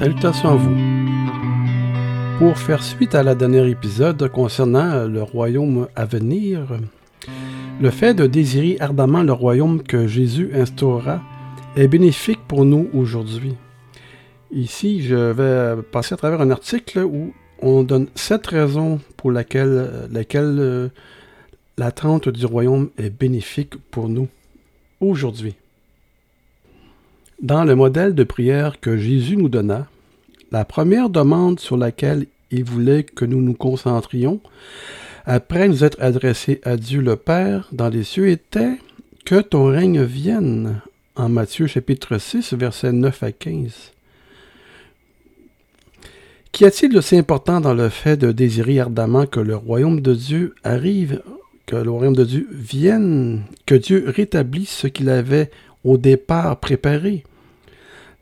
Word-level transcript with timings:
Salutations 0.00 0.48
à 0.48 0.54
vous. 0.54 0.76
Pour 2.38 2.56
faire 2.56 2.82
suite 2.82 3.14
à 3.14 3.22
la 3.22 3.34
dernière 3.34 3.66
épisode 3.66 4.30
concernant 4.30 5.06
le 5.06 5.22
royaume 5.22 5.88
à 5.94 6.06
venir, 6.06 6.60
le 7.82 7.90
fait 7.90 8.14
de 8.14 8.26
désirer 8.26 8.78
ardemment 8.80 9.22
le 9.22 9.34
royaume 9.34 9.82
que 9.82 10.06
Jésus 10.06 10.52
instaurera 10.54 11.20
est 11.76 11.86
bénéfique 11.86 12.38
pour 12.48 12.64
nous 12.64 12.88
aujourd'hui. 12.94 13.56
Ici, 14.50 15.02
je 15.02 15.32
vais 15.32 15.82
passer 15.82 16.14
à 16.14 16.16
travers 16.16 16.40
un 16.40 16.50
article 16.50 17.00
où 17.00 17.34
on 17.60 17.82
donne 17.82 18.06
sept 18.14 18.46
raisons 18.46 19.00
pour 19.18 19.30
lesquelles, 19.30 20.08
lesquelles 20.10 20.90
l'attente 21.76 22.30
du 22.30 22.46
royaume 22.46 22.88
est 22.96 23.10
bénéfique 23.10 23.74
pour 23.90 24.08
nous 24.08 24.28
aujourd'hui. 24.98 25.56
Dans 27.42 27.64
le 27.64 27.74
modèle 27.74 28.14
de 28.14 28.22
prière 28.22 28.80
que 28.80 28.98
Jésus 28.98 29.38
nous 29.38 29.48
donna, 29.48 29.86
la 30.52 30.66
première 30.66 31.08
demande 31.08 31.58
sur 31.58 31.78
laquelle 31.78 32.26
il 32.50 32.64
voulait 32.64 33.02
que 33.02 33.24
nous 33.24 33.40
nous 33.40 33.54
concentrions, 33.54 34.40
après 35.24 35.66
nous 35.66 35.82
être 35.82 35.96
adressés 36.02 36.60
à 36.64 36.76
Dieu 36.76 37.00
le 37.00 37.16
Père 37.16 37.66
dans 37.72 37.88
les 37.88 38.04
cieux, 38.04 38.28
était 38.28 38.76
que 39.24 39.40
ton 39.40 39.64
règne 39.64 40.02
vienne, 40.02 40.82
en 41.16 41.30
Matthieu 41.30 41.66
chapitre 41.66 42.18
6, 42.18 42.52
versets 42.52 42.92
9 42.92 43.22
à 43.22 43.32
15. 43.32 43.92
Qu'y 46.52 46.66
a-t-il 46.66 46.92
de 46.92 47.00
si 47.00 47.16
important 47.16 47.62
dans 47.62 47.74
le 47.74 47.88
fait 47.88 48.18
de 48.18 48.32
désirer 48.32 48.80
ardemment 48.80 49.24
que 49.24 49.40
le 49.40 49.56
royaume 49.56 50.02
de 50.02 50.14
Dieu 50.14 50.54
arrive, 50.62 51.22
que 51.64 51.76
le 51.76 51.90
royaume 51.90 52.16
de 52.16 52.24
Dieu 52.24 52.48
vienne, 52.52 53.44
que 53.64 53.76
Dieu 53.76 54.04
rétablisse 54.08 54.70
ce 54.70 54.88
qu'il 54.88 55.08
avait 55.08 55.50
au 55.84 55.96
départ 55.96 56.60
préparé? 56.60 57.24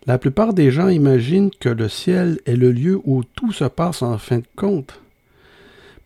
La 0.08 0.16
plupart 0.16 0.54
des 0.54 0.70
gens 0.70 0.88
imaginent 0.88 1.50
que 1.60 1.68
le 1.68 1.86
ciel 1.86 2.40
est 2.46 2.56
le 2.56 2.72
lieu 2.72 2.98
où 3.04 3.24
tout 3.24 3.52
se 3.52 3.64
passe 3.64 4.00
en 4.00 4.16
fin 4.16 4.38
de 4.38 4.46
compte. 4.56 5.02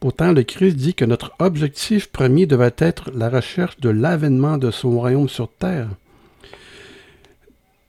Pourtant, 0.01 0.33
le 0.33 0.43
Christ 0.43 0.75
dit 0.75 0.95
que 0.95 1.05
notre 1.05 1.31
objectif 1.39 2.09
premier 2.09 2.47
devait 2.47 2.75
être 2.79 3.13
la 3.15 3.31
recherche 3.31 3.79
de 3.79 3.91
l'avènement 3.91 4.59
de 4.59 4.73
son 4.73 4.99
royaume 4.99 5.29
sur 5.29 5.49
terre. 5.49 5.89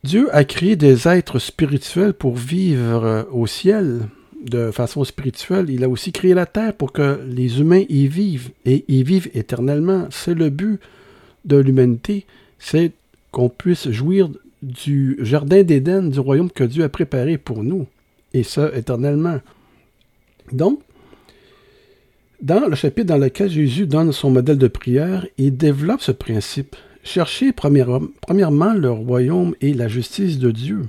Dieu 0.04 0.30
a 0.36 0.44
créé 0.44 0.76
des 0.76 1.08
êtres 1.08 1.40
spirituels 1.40 2.14
pour 2.14 2.36
vivre 2.36 3.28
au 3.32 3.48
ciel 3.48 4.02
de 4.46 4.70
façon 4.70 5.04
spirituelle. 5.06 5.72
Il 5.72 5.84
a 5.84 5.90
aussi 5.90 6.12
créé 6.12 6.36
la 6.36 6.46
terre 6.46 6.76
pour 6.76 6.92
que 6.92 7.22
les 7.26 7.60
humains 7.60 7.86
y 7.90 8.08
vivent 8.08 8.52
et 8.66 8.86
y 8.88 9.02
vivent 9.02 9.32
éternellement. 9.34 10.06
C'est 10.12 10.36
le 10.36 10.52
but 10.52 10.80
de 11.46 11.58
l'humanité, 11.58 12.28
c'est 12.60 12.92
qu'on 13.32 13.50
puisse 13.50 13.90
jouir 13.90 14.30
du 14.64 15.18
jardin 15.20 15.62
d'Éden, 15.64 16.10
du 16.10 16.20
royaume 16.20 16.50
que 16.50 16.64
Dieu 16.64 16.84
a 16.84 16.90
préparé 16.90 17.38
pour 17.38 17.64
nous, 17.64 17.86
et 18.34 18.44
ça 18.44 18.72
éternellement. 18.76 19.40
Donc, 20.52 20.80
dans 22.42 22.68
le 22.68 22.76
chapitre 22.76 23.08
dans 23.08 23.18
lequel 23.18 23.50
Jésus 23.50 23.86
donne 23.88 24.12
son 24.12 24.32
modèle 24.32 24.58
de 24.58 24.68
prière, 24.68 25.26
il 25.38 25.56
développe 25.56 26.02
ce 26.02 26.12
principe. 26.12 26.76
Cherchez 27.04 27.52
premièrement 27.52 28.74
le 28.74 28.90
royaume 28.90 29.56
et 29.62 29.74
la 29.74 29.88
justice 29.88 30.40
de 30.40 30.52
Dieu. 30.52 30.88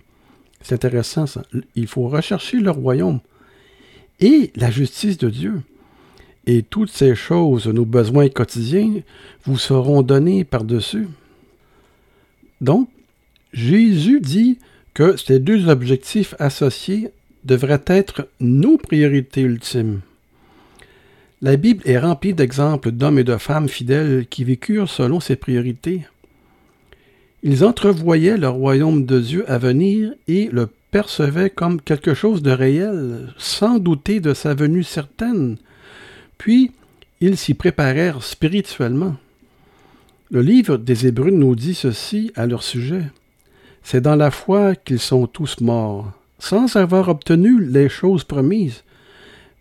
C'est 0.61 0.77
intéressant 0.77 1.27
ça. 1.27 1.42
Il 1.75 1.86
faut 1.86 2.08
rechercher 2.08 2.58
le 2.61 2.70
royaume 2.70 3.20
et 4.20 4.52
la 4.56 4.70
justice 4.70 5.19
de 5.19 5.28
Dieu. 5.28 5.61
Et 6.47 6.62
toutes 6.62 6.91
ces 6.91 7.14
choses, 7.14 7.67
nos 7.67 7.84
besoins 7.84 8.28
quotidiens, 8.28 9.00
vous 9.45 9.58
seront 9.58 10.02
donnés 10.02 10.45
par-dessus. 10.45 11.08
Donc, 12.61 12.89
Jésus 13.55 14.20
dit 14.20 14.58
que 14.94 15.16
ces 15.16 15.38
deux 15.38 15.69
objectifs 15.69 16.34
associés 16.41 17.10
devraient 17.44 17.84
être 17.86 18.28
nos 18.41 18.77
priorités 18.78 19.42
ultimes. 19.42 20.01
La 21.40 21.56
Bible 21.56 21.83
est 21.84 21.98
remplie 21.98 22.34
d'exemples 22.34 22.90
d'hommes 22.90 23.18
et 23.18 23.24
de 23.24 23.36
femmes 23.36 23.68
fidèles 23.68 24.27
qui 24.28 24.42
vécurent 24.42 24.90
selon 24.90 25.20
ces 25.20 25.36
priorités. 25.36 26.02
Ils 27.45 27.64
entrevoyaient 27.64 28.39
le 28.39 28.48
royaume 28.48 29.06
de 29.06 29.20
Dieu 29.20 29.45
à 29.48 29.58
venir 29.58 30.14
et 30.27 30.48
le 30.51 30.68
percevaient 30.90 31.51
comme 31.51 31.80
quelque 31.80 32.14
chose 32.14 32.42
de 32.42 32.51
réel, 32.51 33.33
sans 33.36 33.78
douter 33.78 34.18
de 34.18 34.34
sa 34.34 34.55
venue 34.55 34.83
certaine. 34.83 35.58
Puis, 36.39 36.73
ils 37.20 37.36
s'y 37.36 37.55
préparèrent 37.55 38.24
spirituellement. 38.24 39.14
Le 40.33 40.40
livre 40.40 40.77
des 40.77 41.07
Hébreux 41.07 41.30
nous 41.30 41.55
dit 41.55 41.74
ceci 41.74 42.33
à 42.34 42.46
leur 42.46 42.64
sujet. 42.64 43.02
C'est 43.84 44.00
dans 44.00 44.17
la 44.17 44.30
foi 44.30 44.74
qu'ils 44.74 44.98
sont 44.98 45.27
tous 45.27 45.61
morts, 45.61 46.11
sans 46.39 46.74
avoir 46.74 47.08
obtenu 47.08 47.62
les 47.62 47.90
choses 47.90 48.24
promises. 48.24 48.83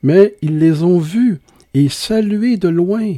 Mais 0.02 0.36
ils 0.42 0.60
les 0.60 0.82
ont 0.82 0.98
vus 0.98 1.42
et 1.74 1.90
salués 1.90 2.56
de 2.56 2.70
loin, 2.70 3.16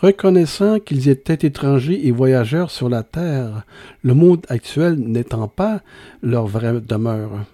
reconnaissant 0.00 0.78
qu'ils 0.78 1.08
étaient 1.08 1.46
étrangers 1.46 2.06
et 2.06 2.12
voyageurs 2.12 2.70
sur 2.70 2.88
la 2.88 3.02
terre, 3.02 3.64
le 4.04 4.14
monde 4.14 4.46
actuel 4.48 4.94
n'étant 4.94 5.48
pas 5.48 5.80
leur 6.22 6.46
vraie 6.46 6.80
demeure. 6.80 7.44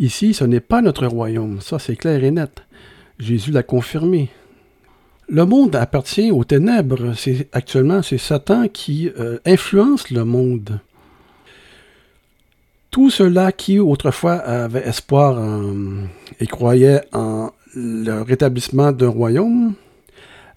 Ici, 0.00 0.34
ce 0.34 0.44
n'est 0.44 0.60
pas 0.60 0.82
notre 0.82 1.06
royaume, 1.06 1.60
ça 1.60 1.78
c'est 1.78 1.96
clair 1.96 2.24
et 2.24 2.32
net. 2.32 2.64
Jésus 3.20 3.52
l'a 3.52 3.62
confirmé. 3.62 4.30
Le 5.28 5.44
monde 5.44 5.76
appartient 5.76 6.32
aux 6.32 6.42
ténèbres. 6.42 7.14
C'est 7.14 7.48
actuellement 7.52 8.02
c'est 8.02 8.18
Satan 8.18 8.66
qui 8.66 9.10
euh, 9.16 9.38
influence 9.46 10.10
le 10.10 10.24
monde. 10.24 10.80
Tous 12.90 13.10
ceux-là 13.10 13.52
qui 13.52 13.78
autrefois 13.78 14.34
avaient 14.34 14.86
espoir 14.86 15.40
et 16.40 16.46
croyaient 16.46 17.02
en 17.12 17.52
le 17.74 18.22
rétablissement 18.22 18.92
d'un 18.92 19.08
royaume, 19.08 19.74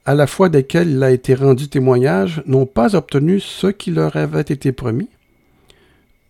à 0.06 0.16
la 0.16 0.28
fois 0.28 0.50
desquels 0.50 0.90
il 0.90 1.04
a 1.04 1.12
été 1.12 1.36
rendu 1.36 1.68
témoignage, 1.68 2.42
n'ont 2.46 2.66
pas 2.66 2.96
obtenu 2.96 3.40
ce 3.40 3.68
qui 3.68 3.92
leur 3.92 4.16
avait 4.16 4.42
été 4.42 4.72
promis. 4.72 5.10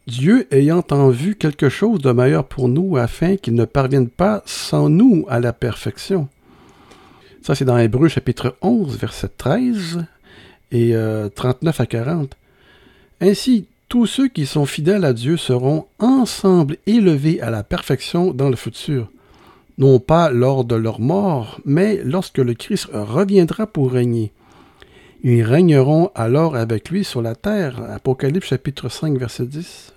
Dieu 0.06 0.48
ayant 0.52 0.84
en 0.92 1.10
vue 1.10 1.36
quelque 1.36 1.70
chose 1.70 2.02
de 2.02 2.12
meilleur 2.12 2.46
pour 2.46 2.68
nous 2.68 2.98
afin 2.98 3.38
qu'il 3.38 3.56
ne 3.56 3.66
parvienne 3.66 4.10
pas 4.10 4.44
sans 4.46 4.90
nous 4.90 5.26
à 5.30 5.40
la 5.40 5.54
perfection. 5.54 6.28
Ça, 7.42 7.56
c'est 7.56 7.66
dans 7.66 7.78
Hébreu 7.78 8.10
chapitre 8.10 8.56
11, 8.62 8.98
verset 8.98 9.30
13 9.38 10.06
et 10.72 10.94
39 11.36 11.80
euh, 11.80 11.84
à 11.84 11.86
40. 11.86 12.38
Ainsi, 13.22 13.68
tous 13.94 14.08
ceux 14.08 14.28
qui 14.28 14.48
sont 14.48 14.66
fidèles 14.66 15.06
à 15.06 15.14
Dieu 15.14 15.38
seront 15.38 15.86
ensemble 16.00 16.78
élevés 16.88 17.40
à 17.42 17.52
la 17.52 17.62
perfection 17.62 18.34
dans 18.34 18.50
le 18.50 18.56
futur, 18.56 19.08
non 19.78 20.00
pas 20.00 20.32
lors 20.32 20.66
de 20.66 20.74
leur 20.74 21.00
mort, 21.00 21.62
mais 21.64 22.02
lorsque 22.04 22.40
le 22.40 22.56
Christ 22.56 22.90
reviendra 22.92 23.68
pour 23.68 23.92
régner. 23.92 24.32
Ils 25.22 25.44
régneront 25.44 26.10
alors 26.16 26.56
avec 26.56 26.90
lui 26.90 27.04
sur 27.04 27.22
la 27.22 27.36
terre. 27.36 27.84
Apocalypse 27.92 28.48
chapitre 28.48 28.90
5 28.90 29.16
verset 29.16 29.46
10. 29.46 29.94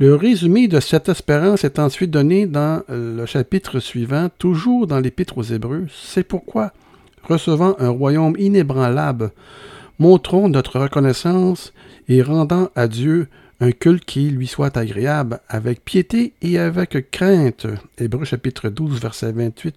Le 0.00 0.16
résumé 0.16 0.66
de 0.66 0.80
cette 0.80 1.08
espérance 1.08 1.62
est 1.62 1.78
ensuite 1.78 2.10
donné 2.10 2.46
dans 2.48 2.82
le 2.88 3.24
chapitre 3.24 3.78
suivant, 3.78 4.30
toujours 4.36 4.88
dans 4.88 4.98
l'Épître 4.98 5.38
aux 5.38 5.44
Hébreux. 5.44 5.86
C'est 5.94 6.24
pourquoi, 6.24 6.72
recevant 7.22 7.76
un 7.78 7.90
royaume 7.90 8.34
inébranlable, 8.36 9.30
montrons 10.00 10.48
notre 10.48 10.80
reconnaissance 10.80 11.72
et 12.10 12.22
rendant 12.22 12.70
à 12.74 12.88
Dieu 12.88 13.28
un 13.60 13.72
culte 13.72 14.04
qui 14.04 14.30
lui 14.30 14.46
soit 14.46 14.76
agréable, 14.76 15.40
avec 15.48 15.84
piété 15.84 16.32
et 16.42 16.58
avec 16.58 17.10
crainte. 17.10 17.66
Hébreu 17.98 18.24
chapitre 18.24 18.68
12, 18.68 19.00
verset 19.00 19.32
28. 19.32 19.76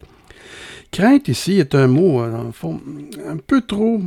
Crainte 0.91 1.27
ici 1.27 1.59
est 1.59 1.75
un 1.75 1.87
mot, 1.87 2.21
euh, 2.21 2.51
un 3.27 3.37
peu 3.37 3.61
trop, 3.61 4.01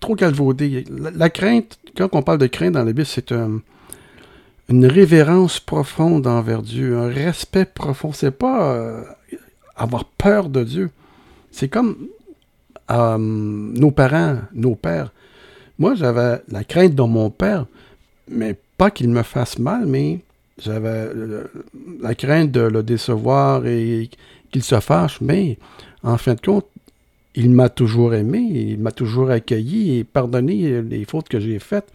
trop 0.00 0.14
calvaudé. 0.16 0.84
La, 0.90 1.30
crainte, 1.30 1.78
quand 1.96 2.08
on 2.12 2.22
parle 2.22 2.38
de 2.38 2.46
crainte 2.46 2.72
dans 2.72 2.84
la 2.84 2.92
Bible, 2.92 3.06
c'est 3.06 3.32
une 3.32 4.86
révérence 4.86 5.58
profonde 5.58 6.26
envers 6.26 6.62
Dieu, 6.62 6.98
un 6.98 7.08
respect 7.08 7.64
profond. 7.64 8.12
C'est 8.12 8.32
pas 8.32 8.74
euh, 8.74 9.02
avoir 9.76 10.04
peur 10.04 10.50
de 10.50 10.62
Dieu. 10.62 10.90
C'est 11.50 11.68
comme 11.68 11.96
euh, 12.90 13.16
nos 13.18 13.92
parents, 13.92 14.38
nos 14.52 14.74
pères. 14.74 15.12
Moi, 15.78 15.94
j'avais 15.94 16.42
la 16.48 16.64
crainte 16.64 16.94
de 16.94 17.02
mon 17.02 17.30
père, 17.30 17.66
mais 18.28 18.56
pas 18.76 18.90
qu'il 18.90 19.08
me 19.10 19.22
fasse 19.22 19.58
mal, 19.58 19.86
mais 19.86 20.20
j'avais 20.58 21.08
la 22.00 22.14
crainte 22.14 22.50
de 22.50 22.60
le 22.60 22.82
décevoir 22.82 23.66
et 23.66 24.10
qu'il 24.50 24.62
se 24.62 24.78
fâche, 24.80 25.20
mais 25.20 25.58
en 26.02 26.18
fin 26.18 26.34
de 26.34 26.40
compte, 26.40 26.66
il 27.34 27.50
m'a 27.50 27.68
toujours 27.68 28.14
aimé, 28.14 28.38
il 28.38 28.78
m'a 28.78 28.92
toujours 28.92 29.30
accueilli 29.30 29.98
et 29.98 30.04
pardonné 30.04 30.82
les 30.82 31.04
fautes 31.04 31.28
que 31.28 31.40
j'ai 31.40 31.58
faites. 31.58 31.90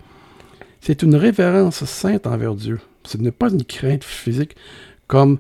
C'est 0.82 1.04
une 1.04 1.16
révérence 1.16 1.84
sainte 1.86 2.26
envers 2.26 2.56
Dieu. 2.56 2.80
Ce 3.04 3.18
n'est 3.18 3.32
pas 3.32 3.50
une 3.50 3.64
crainte 3.64 4.04
physique 4.04 4.56
comme 5.08 5.38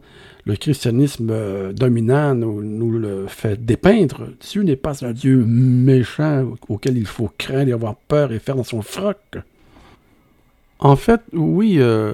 le 0.48 0.56
christianisme 0.56 1.30
euh, 1.30 1.74
dominant 1.74 2.34
nous, 2.34 2.92
le 2.92 3.28
fait 3.28 3.64
dépeindre. 3.64 4.30
Dieu 4.40 4.64
n'est 4.64 4.78
pas 4.78 5.06
un 5.06 5.12
Dieu 5.12 5.44
méchant 5.46 6.54
auquel 6.70 6.98
il 6.98 7.06
faut 7.06 7.30
craindre 7.38 7.70
et 7.70 7.74
avoir 7.74 7.96
peur 7.96 8.32
et 8.32 8.40
faire 8.40 8.56
dans 8.56 8.64
son 8.64 8.82
froc. 8.82 9.18
En 10.80 10.96
fait, 10.96 11.22
oui, 11.34 11.80
euh, 11.80 12.14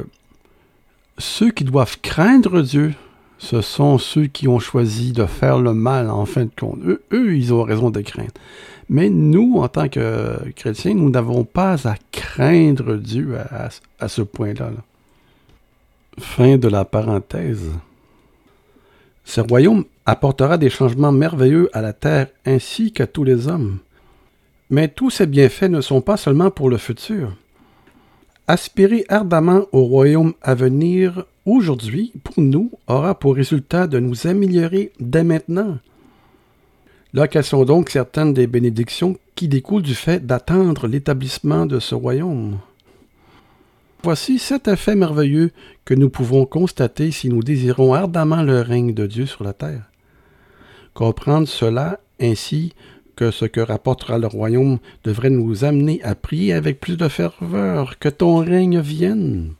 ceux 1.20 1.52
qui 1.52 1.64
doivent 1.64 2.00
craindre 2.02 2.62
Dieu, 2.62 2.94
Ce 3.38 3.62
sont 3.62 3.98
ceux 3.98 4.28
qui 4.28 4.48
ont 4.48 4.60
choisi 4.60 5.12
de 5.12 5.26
faire 5.26 5.60
le 5.60 5.74
mal 5.74 6.10
en 6.10 6.26
fin 6.26 6.46
de 6.46 6.52
compte. 6.58 6.80
Eux, 6.86 7.02
eux 7.12 7.36
ils 7.36 7.54
ont 7.54 7.64
raison 7.64 7.90
de 7.90 8.00
craindre. 8.02 8.32
Mais 8.90 9.10
nous, 9.10 9.58
en 9.58 9.68
tant 9.68 9.90
que 9.90 10.38
chrétiens, 10.56 10.94
nous 10.94 11.10
n'avons 11.10 11.44
pas 11.44 11.88
à 11.88 11.96
craindre 12.12 12.96
Dieu 12.96 13.38
à, 14.00 14.08
ce 14.08 14.22
point-là. 14.22 14.72
Fin 16.20 16.58
de 16.58 16.70
la 16.70 16.86
parenthèse. 16.86 17.70
Ce 19.26 19.42
royaume 19.42 19.86
apportera 20.06 20.58
des 20.58 20.70
changements 20.70 21.12
merveilleux 21.12 21.70
à 21.74 21.82
la 21.82 21.94
terre 21.94 22.28
ainsi 22.46 22.92
qu'à 22.92 23.08
tous 23.08 23.24
les 23.24 23.48
hommes. 23.48 23.80
Mais 24.70 24.88
tous 24.88 25.10
ces 25.10 25.26
bienfaits 25.26 25.70
ne 25.70 25.82
sont 25.82 26.02
pas 26.02 26.18
seulement 26.18 26.52
pour 26.52 26.70
le 26.70 26.78
futur. 26.78 27.36
Aspirer 28.48 29.06
ardemment 29.08 29.66
au 29.72 29.84
royaume 29.84 30.34
à 30.42 30.56
venir 30.56 31.26
aujourd'hui, 31.46 32.12
pour 32.24 32.44
nous, 32.44 32.72
aura 32.88 33.18
pour 33.18 33.36
résultat 33.36 33.88
de 33.88 34.00
nous 34.00 34.28
améliorer 34.28 34.92
dès 35.00 35.24
maintenant. 35.24 35.78
Là, 37.14 37.28
quelles 37.28 37.44
sont 37.44 37.64
donc 37.64 37.90
certaines 37.90 38.34
des 38.34 38.48
bénédictions 38.48 39.18
qui 39.36 39.48
découlent 39.48 39.84
du 39.84 39.96
fait 39.96 40.26
d'attendre 40.26 40.88
l'établissement 40.88 41.66
de 41.66 41.80
ce 41.80 41.96
royaume? 41.96 42.58
Voici 44.06 44.38
sept 44.38 44.68
effets 44.68 44.96
merveilleux 44.96 45.52
que 45.86 45.94
nous 45.94 46.10
pouvons 46.10 46.46
constater 46.46 47.12
si 47.12 47.30
nous 47.30 47.42
désirons 47.42 47.94
ardemment 47.94 48.44
le 48.44 48.60
règne 48.60 48.94
de 48.94 49.08
Dieu 49.08 49.26
sur 49.26 49.46
la 49.46 49.54
terre. 49.54 49.90
Comprendre 50.94 51.48
cela 51.48 52.02
ainsi 52.20 52.74
que 53.16 53.32
ce 53.32 53.46
que 53.46 53.62
rapportera 53.62 54.18
le 54.18 54.28
royaume 54.28 54.80
devrait 55.06 55.30
nous 55.30 55.64
amener 55.64 56.04
à 56.04 56.16
prier 56.16 56.52
avec 56.52 56.82
plus 56.82 56.98
de 56.98 57.08
ferveur 57.08 57.98
que 57.98 58.10
ton 58.10 58.40
règne 58.40 58.82
vienne. 58.82 59.54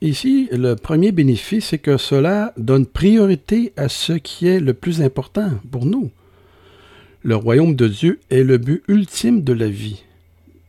Ici, 0.00 0.48
le 0.50 0.74
premier 0.74 1.12
bénéfice, 1.12 1.66
c'est 1.66 1.78
que 1.78 1.98
cela 1.98 2.54
donne 2.56 2.86
priorité 2.86 3.74
à 3.76 3.90
ce 3.90 4.14
qui 4.14 4.48
est 4.48 4.60
le 4.60 4.72
plus 4.72 5.02
important 5.02 5.50
pour 5.70 5.84
nous. 5.84 6.10
Le 7.22 7.36
royaume 7.36 7.76
de 7.76 7.88
Dieu 7.88 8.20
est 8.30 8.42
le 8.42 8.56
but 8.56 8.82
ultime 8.88 9.44
de 9.44 9.52
la 9.52 9.68
vie. 9.68 10.02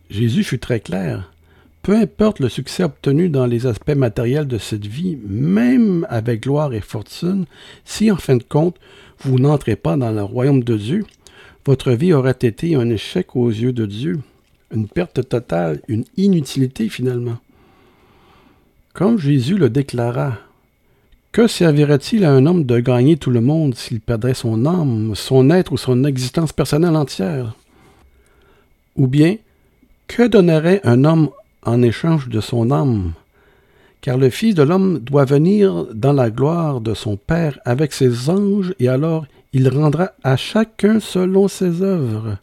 Jésus 0.09 0.44
fut 0.44 0.59
très 0.59 0.81
clair. 0.81 1.31
Peu 1.86 1.96
importe 1.96 2.40
le 2.40 2.50
succès 2.50 2.84
obtenu 2.84 3.30
dans 3.30 3.46
les 3.46 3.68
aspects 3.68 3.94
matériels 3.96 4.48
de 4.48 4.58
cette 4.58 4.88
vie, 4.88 5.20
même 5.24 6.08
avec 6.10 6.42
gloire 6.42 6.74
et 6.74 6.82
fortune, 6.82 7.46
si 7.84 8.10
en 8.10 8.16
fin 8.16 8.38
de 8.38 8.44
compte 8.44 8.78
vous 9.20 9.38
n'entrez 9.38 9.76
pas 9.76 9.96
dans 9.96 10.10
le 10.10 10.24
royaume 10.24 10.64
de 10.64 10.78
Dieu, 10.78 11.06
votre 11.64 11.92
vie 11.92 12.12
aurait 12.12 12.32
été 12.42 12.74
un 12.74 12.90
échec 12.90 13.36
aux 13.36 13.50
yeux 13.50 13.72
de 13.72 13.86
Dieu, 13.86 14.20
une 14.74 14.88
perte 14.88 15.30
totale, 15.30 15.80
une 15.88 16.06
inutilité 16.18 16.90
finalement. 16.90 17.38
Comme 18.96 19.20
Jésus 19.20 19.60
le 19.60 19.70
déclara, 19.70 20.40
que 21.32 21.46
servirait-il 21.46 22.26
à 22.26 22.32
un 22.32 22.48
homme 22.48 22.64
de 22.64 22.80
gagner 22.80 23.18
tout 23.18 23.30
le 23.30 23.42
monde 23.42 23.76
s'il 23.76 24.02
perdrait 24.02 24.34
son 24.34 24.66
âme, 24.66 25.14
son 25.14 25.52
être 25.52 25.74
ou 25.74 25.78
son 25.78 26.04
existence 26.04 26.52
personnelle 26.52 26.96
entière? 26.96 27.54
Ou 28.96 29.06
bien, 29.06 29.38
que 30.08 30.28
donnerait 30.28 30.82
un 30.84 31.06
homme 31.06 31.30
en 31.65 31.81
échange 31.81 32.29
de 32.29 32.41
son 32.41 32.71
âme? 32.71 33.13
Car 34.01 34.17
le 34.17 34.29
Fils 34.29 34.56
de 34.56 34.63
l'homme 34.63 35.00
doit 35.00 35.25
venir 35.25 35.88
dans 35.94 36.13
la 36.13 36.29
gloire 36.29 36.79
de 36.79 36.94
son 36.94 37.17
Père 37.17 37.59
avec 37.65 37.91
ses 37.91 38.29
anges, 38.29 38.73
et 38.79 38.88
alors 38.88 39.25
il 39.51 39.67
rendra 39.69 40.12
à 40.23 40.38
chacun 40.38 41.00
selon 41.00 41.47
ses 41.47 41.81
œuvres. 41.81 42.38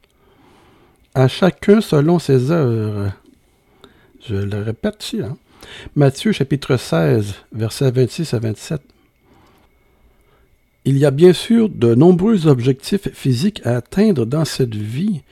À 1.15 1.29
chacun 1.29 1.81
selon 1.81 2.19
ses 2.19 2.51
œuvres. 2.51 3.13
Je 4.27 4.37
le 4.37 4.63
répète 4.63 5.05
ici, 5.05 5.21
hein? 5.21 5.37
Matthieu 5.95 6.33
chapitre 6.33 6.77
16, 6.77 7.35
versets 7.53 7.91
26 7.91 8.35
à 8.35 8.39
27. 8.39 8.83
Il 10.85 10.99
y 10.99 11.05
a 11.05 11.13
bien 11.13 11.33
sûr 11.33 11.69
de 11.69 11.95
nombreux 11.95 12.49
objectifs 12.49 13.09
physiques 13.13 13.65
à 13.65 13.77
atteindre 13.77 14.27
dans 14.27 14.45
cette 14.45 14.75
vie, 14.75 15.23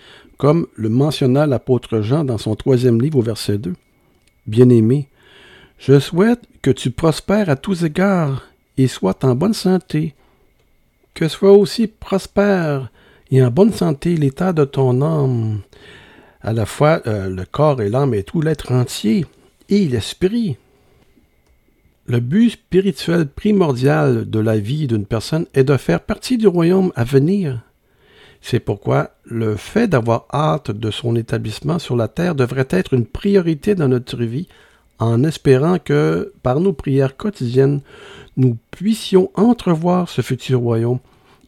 comme 0.41 0.67
le 0.75 0.89
mentionna 0.89 1.47
l'apôtre 1.47 2.01
Jean 2.01 2.25
dans 2.25 2.39
son 2.39 2.55
troisième 2.55 2.99
livre 2.99 3.19
au 3.19 3.23
verset 3.23 3.59
2. 3.59 3.75
Bien-aimé, 4.47 5.07
je 5.77 6.01
souhaite 6.01 6.41
que 6.63 6.71
tu 6.71 6.91
prospères 6.91 7.51
à 7.51 7.57
tous 7.57 7.85
égards 7.85 8.49
et 8.79 8.89
sois 8.89 9.19
en 9.23 9.35
bonne 9.35 9.53
santé, 9.53 10.15
que 11.13 11.29
soit 11.29 11.53
aussi 11.53 11.89
prospère 11.89 12.91
et 13.31 13.45
en 13.45 13.51
bonne 13.51 13.75
santé 13.75 14.17
l'état 14.17 14.55
de 14.55 14.65
ton 14.65 15.03
âme, 15.03 15.61
à 16.41 16.55
la 16.55 16.65
fois 16.65 17.03
euh, 17.07 17.29
le 17.29 17.45
corps 17.45 17.83
et 17.83 17.91
l'âme 17.91 18.15
et 18.15 18.23
tout 18.23 18.41
l'être 18.41 18.73
entier 18.73 19.27
et 19.69 19.87
l'esprit. 19.89 20.57
Le 22.07 22.19
but 22.19 22.49
spirituel 22.49 23.29
primordial 23.29 24.31
de 24.31 24.39
la 24.39 24.59
vie 24.59 24.87
d'une 24.87 25.05
personne 25.05 25.45
est 25.53 25.65
de 25.65 25.77
faire 25.77 26.01
partie 26.01 26.39
du 26.39 26.47
royaume 26.47 26.93
à 26.97 27.05
venir. 27.05 27.61
C'est 28.41 28.61
pourquoi 28.61 29.11
le 29.25 29.57
fait 29.57 29.87
d'avoir 29.87 30.27
hâte 30.33 30.71
de 30.71 30.91
son 30.91 31.15
établissement 31.17 31.79
sur 31.79 31.97
la 31.97 32.09
terre 32.09 32.35
devrait 32.35 32.69
être 32.71 32.95
une 32.95 33.07
priorité 33.07 33.75
dans 33.75 33.89
notre 33.89 34.23
vie, 34.23 34.49
en 34.99 35.25
espérant 35.25 35.79
que, 35.79 36.33
par 36.43 36.61
nos 36.61 36.73
prières 36.73 37.17
quotidiennes, 37.17 37.81
nous 38.37 38.57
puissions 38.71 39.31
entrevoir 39.35 40.09
ce 40.09 40.23
futur 40.23 40.61
royaume 40.61 40.99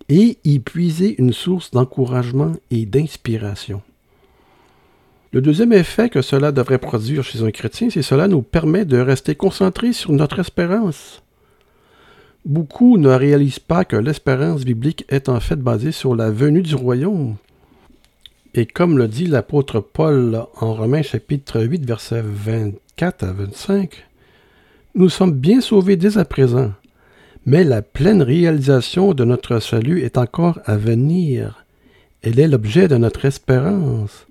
et 0.08 0.38
y 0.44 0.58
puiser 0.58 1.14
une 1.18 1.32
source 1.32 1.70
d'encouragement 1.70 2.52
et 2.70 2.86
d'inspiration. 2.86 3.82
Le 5.32 5.40
deuxième 5.40 5.72
effet 5.72 6.10
que 6.10 6.20
cela 6.20 6.52
devrait 6.52 6.78
produire 6.78 7.24
chez 7.24 7.42
un 7.42 7.50
chrétien, 7.50 7.88
c'est 7.88 8.02
cela 8.02 8.28
nous 8.28 8.42
permet 8.42 8.84
de 8.84 8.98
rester 8.98 9.34
concentrés 9.34 9.94
sur 9.94 10.12
notre 10.12 10.40
espérance. 10.40 11.22
Beaucoup 12.44 12.98
ne 12.98 13.08
réalisent 13.08 13.60
pas 13.60 13.84
que 13.84 13.94
l'espérance 13.94 14.64
biblique 14.64 15.04
est 15.08 15.28
en 15.28 15.38
fait 15.38 15.60
basée 15.60 15.92
sur 15.92 16.16
la 16.16 16.32
venue 16.32 16.62
du 16.62 16.74
royaume. 16.74 17.36
Et 18.54 18.66
comme 18.66 18.98
le 18.98 19.06
dit 19.06 19.26
l'apôtre 19.26 19.78
Paul 19.78 20.44
en 20.60 20.74
Romains 20.74 21.02
chapitre 21.02 21.62
8 21.62 21.86
versets 21.86 22.24
24 22.24 23.24
à 23.24 23.32
25, 23.32 24.06
nous 24.96 25.08
sommes 25.08 25.32
bien 25.32 25.60
sauvés 25.60 25.96
dès 25.96 26.18
à 26.18 26.24
présent, 26.24 26.72
mais 27.46 27.62
la 27.62 27.80
pleine 27.80 28.22
réalisation 28.22 29.14
de 29.14 29.24
notre 29.24 29.60
salut 29.60 30.02
est 30.02 30.18
encore 30.18 30.58
à 30.64 30.76
venir. 30.76 31.64
Elle 32.22 32.40
est 32.40 32.48
l'objet 32.48 32.88
de 32.88 32.96
notre 32.96 33.24
espérance. 33.24 34.26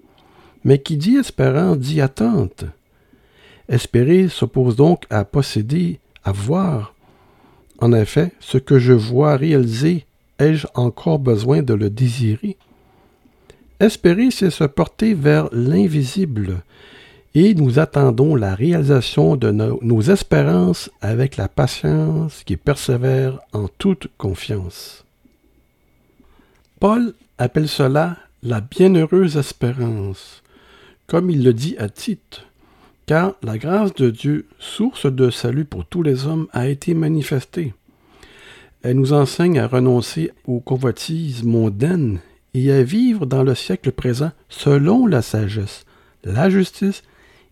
Mais 0.65 0.79
qui 0.79 0.97
dit 0.97 1.15
espérant 1.15 1.77
dit 1.77 2.01
attente. 2.01 2.65
Espérer 3.69 4.27
s'oppose 4.27 4.75
donc 4.75 5.05
à 5.09 5.23
posséder, 5.23 5.99
à 6.25 6.33
voir. 6.33 6.93
En 7.81 7.93
effet, 7.93 8.31
ce 8.39 8.57
que 8.57 8.79
je 8.79 8.93
vois 8.93 9.35
réaliser, 9.35 10.05
ai-je 10.39 10.67
encore 10.75 11.19
besoin 11.19 11.61
de 11.61 11.73
le 11.73 11.89
désirer? 11.89 12.57
Espérer, 13.79 14.29
c'est 14.31 14.51
se 14.51 14.63
porter 14.63 15.13
vers 15.13 15.49
l'invisible, 15.51 16.61
et 17.33 17.55
nous 17.55 17.79
attendons 17.79 18.35
la 18.35 18.55
réalisation 18.55 19.35
de 19.35 19.51
nos, 19.51 20.01
espérances 20.01 20.91
avec 21.01 21.37
la 21.37 21.47
patience 21.47 22.43
qui 22.45 22.55
persévère 22.55 23.39
en 23.51 23.67
toute 23.67 24.07
confiance. 24.17 25.03
Paul 26.79 27.13
appelle 27.37 27.67
cela 27.67 28.17
la 28.43 28.61
bienheureuse 28.61 29.37
espérance 29.37 30.41
comme 31.11 31.29
il 31.29 31.43
le 31.43 31.51
dit 31.51 31.75
à 31.77 31.89
Tite, 31.89 32.43
car 33.11 33.35
la 33.43 33.57
grâce 33.57 33.93
de 33.95 34.09
Dieu, 34.09 34.47
source 34.57 35.05
de 35.05 35.29
salut 35.29 35.65
pour 35.65 35.83
tous 35.83 36.01
les 36.01 36.27
hommes, 36.27 36.47
a 36.53 36.69
été 36.69 36.93
manifestée. 36.93 37.73
Elle 38.83 38.95
nous 38.95 39.11
enseigne 39.11 39.59
à 39.59 39.67
renoncer 39.67 40.31
aux 40.47 40.61
convoitises 40.61 41.43
mondaines 41.43 42.19
et 42.53 42.71
à 42.71 42.83
vivre 42.83 43.25
dans 43.25 43.43
le 43.43 43.53
siècle 43.53 43.91
présent 43.91 44.31
selon 44.47 45.07
la 45.07 45.21
sagesse, 45.21 45.83
la 46.23 46.49
justice 46.49 47.03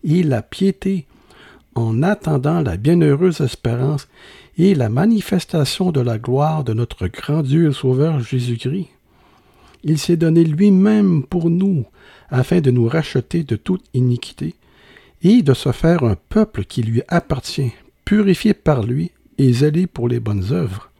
et 0.02 0.22
la 0.22 0.40
piété, 0.40 1.04
en 1.74 2.02
attendant 2.02 2.62
la 2.62 2.78
bienheureuse 2.78 3.42
espérance 3.42 4.08
et 4.56 4.74
la 4.74 4.88
manifestation 4.88 5.92
de 5.92 6.00
la 6.00 6.16
gloire 6.16 6.64
de 6.64 6.72
notre 6.72 7.06
grand 7.06 7.42
Dieu 7.42 7.68
et 7.68 7.74
Sauveur 7.74 8.20
Jésus-Christ. 8.20 8.88
Il 9.84 9.98
s'est 9.98 10.16
donné 10.16 10.42
lui-même 10.42 11.22
pour 11.22 11.50
nous, 11.50 11.84
afin 12.30 12.62
de 12.62 12.70
nous 12.70 12.88
racheter 12.88 13.42
de 13.42 13.56
toute 13.56 13.84
iniquité, 13.92 14.54
et 15.22 15.42
de 15.42 15.54
se 15.54 15.72
faire 15.72 16.02
un 16.02 16.16
peuple 16.28 16.64
qui 16.64 16.82
lui 16.82 17.02
appartient, 17.08 17.72
purifié 18.04 18.54
par 18.54 18.82
lui 18.82 19.10
et 19.38 19.52
zélé 19.52 19.86
pour 19.86 20.08
les 20.08 20.20
bonnes 20.20 20.52
œuvres. 20.52 20.90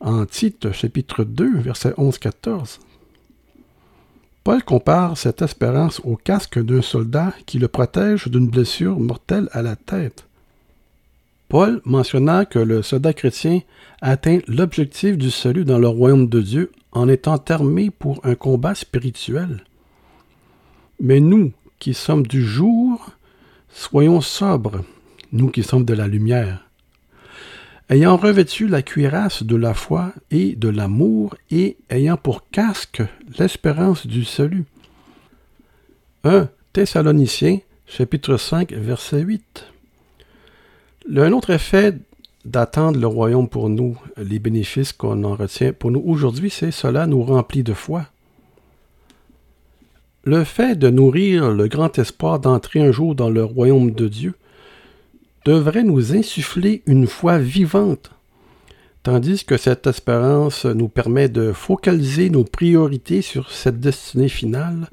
En 0.00 0.26
Tite 0.26 0.72
chapitre 0.72 1.24
2, 1.24 1.58
verset 1.58 1.90
11-14. 1.90 2.78
Paul 4.44 4.62
compare 4.62 5.18
cette 5.18 5.42
espérance 5.42 6.00
au 6.04 6.16
casque 6.16 6.58
d'un 6.58 6.82
soldat 6.82 7.34
qui 7.46 7.58
le 7.58 7.68
protège 7.68 8.28
d'une 8.28 8.48
blessure 8.48 8.98
mortelle 8.98 9.48
à 9.52 9.62
la 9.62 9.76
tête. 9.76 10.24
Paul 11.48 11.80
mentionna 11.84 12.44
que 12.44 12.58
le 12.58 12.82
soldat 12.82 13.12
chrétien 13.12 13.60
atteint 14.00 14.38
l'objectif 14.46 15.16
du 15.16 15.30
salut 15.30 15.64
dans 15.64 15.78
le 15.78 15.88
royaume 15.88 16.28
de 16.28 16.40
Dieu 16.40 16.72
en 16.92 17.08
étant 17.08 17.42
armé 17.48 17.90
pour 17.90 18.24
un 18.24 18.34
combat 18.34 18.74
spirituel. 18.74 19.64
Mais 21.00 21.20
nous 21.20 21.52
qui 21.78 21.94
sommes 21.94 22.26
du 22.26 22.44
jour, 22.44 23.12
soyons 23.72 24.20
sobres, 24.20 24.84
nous 25.32 25.48
qui 25.48 25.62
sommes 25.62 25.84
de 25.84 25.94
la 25.94 26.06
lumière. 26.06 26.64
ayant 27.90 28.16
revêtu 28.16 28.66
la 28.66 28.82
cuirasse 28.82 29.42
de 29.42 29.56
la 29.56 29.72
foi 29.72 30.12
et 30.30 30.54
de 30.54 30.68
l'amour, 30.68 31.36
et 31.50 31.76
ayant 31.90 32.16
pour 32.16 32.48
casque 32.50 33.02
l'espérance 33.38 34.06
du 34.06 34.24
salut. 34.24 34.64
1 36.24 36.48
Thessaloniciens, 36.72 37.60
chapitre 37.86 38.36
5, 38.36 38.72
verset 38.72 39.20
8. 39.20 39.66
Un 41.16 41.32
autre 41.32 41.50
effet 41.50 41.96
d'attendre 42.44 42.98
le 42.98 43.06
royaume 43.06 43.48
pour 43.48 43.68
nous, 43.68 43.98
les 44.16 44.38
bénéfices 44.38 44.92
qu'on 44.92 45.24
en 45.24 45.34
retient 45.34 45.72
pour 45.72 45.90
nous 45.90 46.02
aujourd'hui, 46.04 46.50
c'est 46.50 46.70
cela 46.70 47.06
nous 47.06 47.22
remplit 47.22 47.62
de 47.62 47.72
foi. 47.72 48.06
Le 50.30 50.44
fait 50.44 50.78
de 50.78 50.90
nourrir 50.90 51.52
le 51.52 51.68
grand 51.68 51.98
espoir 51.98 52.38
d'entrer 52.38 52.82
un 52.82 52.92
jour 52.92 53.14
dans 53.14 53.30
le 53.30 53.42
royaume 53.42 53.92
de 53.92 54.08
Dieu 54.08 54.34
devrait 55.46 55.84
nous 55.84 56.14
insuffler 56.14 56.82
une 56.84 57.06
foi 57.06 57.38
vivante, 57.38 58.10
tandis 59.02 59.46
que 59.46 59.56
cette 59.56 59.86
espérance 59.86 60.66
nous 60.66 60.88
permet 60.88 61.30
de 61.30 61.54
focaliser 61.54 62.28
nos 62.28 62.44
priorités 62.44 63.22
sur 63.22 63.50
cette 63.50 63.80
destinée 63.80 64.28
finale. 64.28 64.90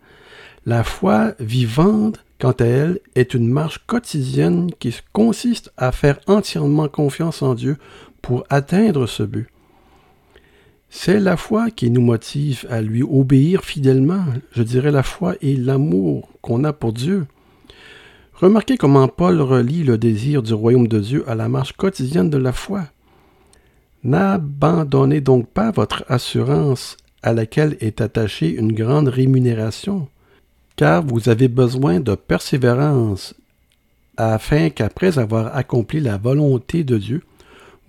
La 0.66 0.86
foi 0.86 1.34
vivante, 1.42 2.24
quant 2.40 2.56
à 2.58 2.64
elle, 2.64 3.02
est 3.16 3.34
une 3.34 3.50
marche 3.50 3.84
quotidienne 3.86 4.72
qui 4.80 4.96
consiste 5.12 5.70
à 5.76 5.92
faire 5.92 6.18
entièrement 6.28 6.88
confiance 6.88 7.42
en 7.42 7.56
Dieu 7.56 7.76
pour 8.22 8.46
atteindre 8.50 9.06
ce 9.06 9.24
but. 9.24 9.50
C'est 10.98 11.20
la 11.20 11.36
foi 11.36 11.72
qui 11.72 11.92
nous 11.92 12.02
motive 12.02 12.66
à 12.70 12.82
lui 12.82 13.04
obéir 13.04 13.64
fidèlement. 13.66 14.24
Je 14.54 14.64
dirais 14.64 14.92
la 14.92 15.04
foi 15.04 15.36
et 15.42 15.56
l'amour 15.56 16.30
qu'on 16.42 16.64
a 16.64 16.72
pour 16.72 16.94
Dieu. 16.94 17.28
Remarquez 18.34 18.78
comment 18.78 19.08
Paul 19.10 19.40
relie 19.42 19.84
le 19.84 20.00
désir 20.00 20.42
du 20.42 20.54
royaume 20.54 20.88
de 20.88 21.00
Dieu 21.00 21.24
à 21.30 21.36
la 21.36 21.48
marche 21.50 21.74
quotidienne 21.74 22.30
de 22.30 22.38
la 22.38 22.54
foi. 22.54 22.86
N'abandonnez 24.04 25.20
donc 25.20 25.48
pas 25.48 25.70
votre 25.70 26.06
assurance 26.08 26.96
à 27.22 27.34
laquelle 27.34 27.78
est 27.82 28.00
attachée 28.02 28.56
une 28.56 28.72
grande 28.72 29.10
rémunération, 29.10 30.08
car 30.78 31.06
vous 31.06 31.28
avez 31.28 31.50
besoin 31.50 32.00
de 32.00 32.16
persévérance 32.16 33.36
afin 34.16 34.70
qu'après 34.70 35.20
avoir 35.20 35.56
accompli 35.56 36.00
la 36.00 36.18
volonté 36.18 36.84
de 36.86 36.98
Dieu, 36.98 37.22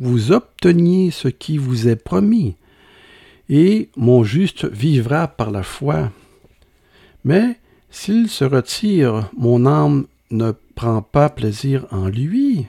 vous 0.00 0.32
obteniez 0.32 1.12
ce 1.12 1.28
qui 1.28 1.56
vous 1.56 1.88
est 1.88 1.96
promis. 1.96 2.56
Et 3.48 3.90
mon 3.96 4.24
juste 4.24 4.64
vivra 4.64 5.28
par 5.28 5.50
la 5.50 5.62
foi. 5.62 6.10
Mais 7.24 7.58
s'il 7.90 8.28
se 8.28 8.44
retire, 8.44 9.30
mon 9.36 9.66
âme 9.66 10.06
ne 10.30 10.52
prend 10.74 11.02
pas 11.02 11.28
plaisir 11.28 11.86
en 11.90 12.08
lui. 12.08 12.66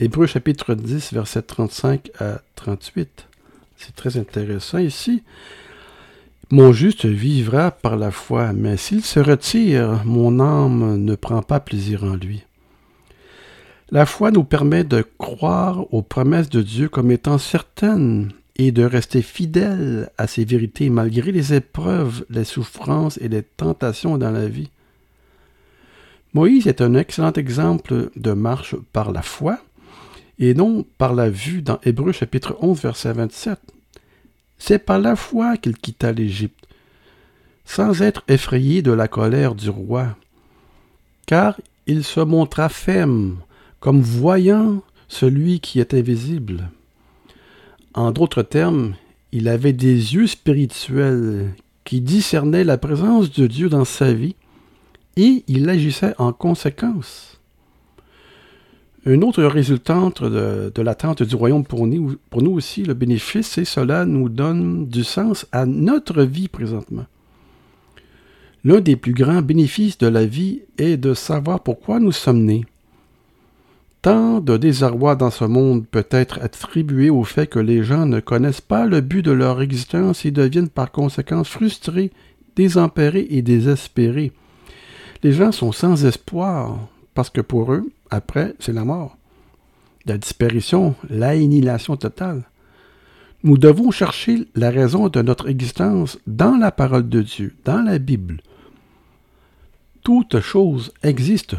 Hébreu 0.00 0.26
chapitre 0.26 0.74
10, 0.74 1.12
verset 1.12 1.42
35 1.42 2.10
à 2.18 2.40
38. 2.56 3.26
C'est 3.76 3.94
très 3.94 4.16
intéressant 4.16 4.78
ici. 4.78 5.22
Mon 6.50 6.72
juste 6.72 7.06
vivra 7.06 7.70
par 7.70 7.96
la 7.96 8.10
foi, 8.10 8.52
mais 8.52 8.76
s'il 8.76 9.04
se 9.04 9.20
retire, 9.20 10.02
mon 10.04 10.40
âme 10.40 10.96
ne 10.96 11.14
prend 11.14 11.42
pas 11.42 11.60
plaisir 11.60 12.02
en 12.02 12.16
lui. 12.16 12.42
La 13.92 14.06
foi 14.06 14.30
nous 14.30 14.44
permet 14.44 14.84
de 14.84 15.04
croire 15.18 15.92
aux 15.94 16.02
promesses 16.02 16.48
de 16.48 16.62
Dieu 16.62 16.88
comme 16.88 17.10
étant 17.10 17.38
certaines 17.38 18.32
et 18.60 18.72
de 18.72 18.84
rester 18.84 19.22
fidèle 19.22 20.10
à 20.18 20.26
ses 20.26 20.44
vérités 20.44 20.90
malgré 20.90 21.32
les 21.32 21.54
épreuves, 21.54 22.26
les 22.28 22.44
souffrances 22.44 23.16
et 23.22 23.28
les 23.28 23.42
tentations 23.42 24.18
dans 24.18 24.30
la 24.30 24.48
vie. 24.48 24.68
Moïse 26.34 26.66
est 26.66 26.82
un 26.82 26.94
excellent 26.94 27.32
exemple 27.32 28.10
de 28.16 28.32
marche 28.32 28.76
par 28.92 29.12
la 29.12 29.22
foi 29.22 29.58
et 30.38 30.52
non 30.52 30.84
par 30.98 31.14
la 31.14 31.30
vue 31.30 31.62
dans 31.62 31.80
Hébreu 31.84 32.12
chapitre 32.12 32.58
11 32.60 32.82
verset 32.82 33.14
27. 33.14 33.58
C'est 34.58 34.78
par 34.78 34.98
la 34.98 35.16
foi 35.16 35.56
qu'il 35.56 35.78
quitta 35.78 36.12
l'Égypte, 36.12 36.66
sans 37.64 38.02
être 38.02 38.24
effrayé 38.28 38.82
de 38.82 38.92
la 38.92 39.08
colère 39.08 39.54
du 39.54 39.70
roi, 39.70 40.16
car 41.24 41.58
il 41.86 42.04
se 42.04 42.20
montra 42.20 42.68
ferme, 42.68 43.38
comme 43.80 44.02
voyant 44.02 44.82
celui 45.08 45.60
qui 45.60 45.80
est 45.80 45.94
invisible. 45.94 46.68
En 47.94 48.12
d'autres 48.12 48.42
termes, 48.42 48.94
il 49.32 49.48
avait 49.48 49.72
des 49.72 50.14
yeux 50.14 50.26
spirituels 50.26 51.54
qui 51.84 52.00
discernaient 52.00 52.64
la 52.64 52.78
présence 52.78 53.32
de 53.32 53.46
Dieu 53.46 53.68
dans 53.68 53.84
sa 53.84 54.12
vie 54.12 54.36
et 55.16 55.44
il 55.48 55.68
agissait 55.68 56.14
en 56.18 56.32
conséquence. 56.32 57.40
Une 59.06 59.24
autre 59.24 59.42
résultante 59.42 60.22
de, 60.22 60.82
l'attente 60.82 61.22
du 61.22 61.34
royaume 61.34 61.64
pour 61.64 61.86
nous, 61.86 62.16
pour 62.28 62.42
nous 62.42 62.52
aussi, 62.52 62.84
le 62.84 62.94
bénéfice, 62.94 63.48
c'est 63.48 63.64
cela 63.64 64.04
nous 64.04 64.28
donne 64.28 64.86
du 64.86 65.04
sens 65.04 65.46
à 65.52 65.66
notre 65.66 66.22
vie 66.22 66.48
présentement. 66.48 67.06
L'un 68.62 68.80
des 68.80 68.96
plus 68.96 69.14
grands 69.14 69.40
bénéfices 69.40 69.96
de 69.96 70.06
la 70.06 70.26
vie 70.26 70.60
est 70.76 70.98
de 70.98 71.14
savoir 71.14 71.60
pourquoi 71.60 71.98
nous 71.98 72.12
sommes 72.12 72.44
nés. 72.44 72.66
Tant 74.02 74.40
de 74.40 74.56
désarroi 74.56 75.14
dans 75.14 75.30
ce 75.30 75.44
monde 75.44 75.86
peut 75.86 76.06
être 76.10 76.40
attribué 76.40 77.10
au 77.10 77.22
fait 77.22 77.46
que 77.46 77.58
les 77.58 77.84
gens 77.84 78.06
ne 78.06 78.20
connaissent 78.20 78.62
pas 78.62 78.86
le 78.86 79.02
but 79.02 79.22
de 79.22 79.30
leur 79.30 79.60
existence 79.60 80.24
et 80.24 80.30
deviennent 80.30 80.70
par 80.70 80.90
conséquent 80.90 81.44
frustrés, 81.44 82.10
désempérés 82.56 83.26
et 83.28 83.42
désespérés. 83.42 84.32
Les 85.22 85.32
gens 85.32 85.52
sont 85.52 85.72
sans 85.72 86.06
espoir 86.06 86.78
parce 87.12 87.28
que 87.28 87.42
pour 87.42 87.74
eux, 87.74 87.90
après, 88.10 88.54
c'est 88.58 88.72
la 88.72 88.86
mort, 88.86 89.18
la 90.06 90.16
disparition, 90.16 90.94
l'annihilation 91.10 91.98
totale. 91.98 92.44
Nous 93.42 93.58
devons 93.58 93.90
chercher 93.90 94.48
la 94.54 94.70
raison 94.70 95.08
de 95.08 95.20
notre 95.20 95.48
existence 95.48 96.18
dans 96.26 96.56
la 96.56 96.72
parole 96.72 97.08
de 97.08 97.20
Dieu, 97.20 97.54
dans 97.66 97.82
la 97.82 97.98
Bible. 97.98 98.40
Toute 100.02 100.40
chose 100.40 100.94
existe 101.02 101.56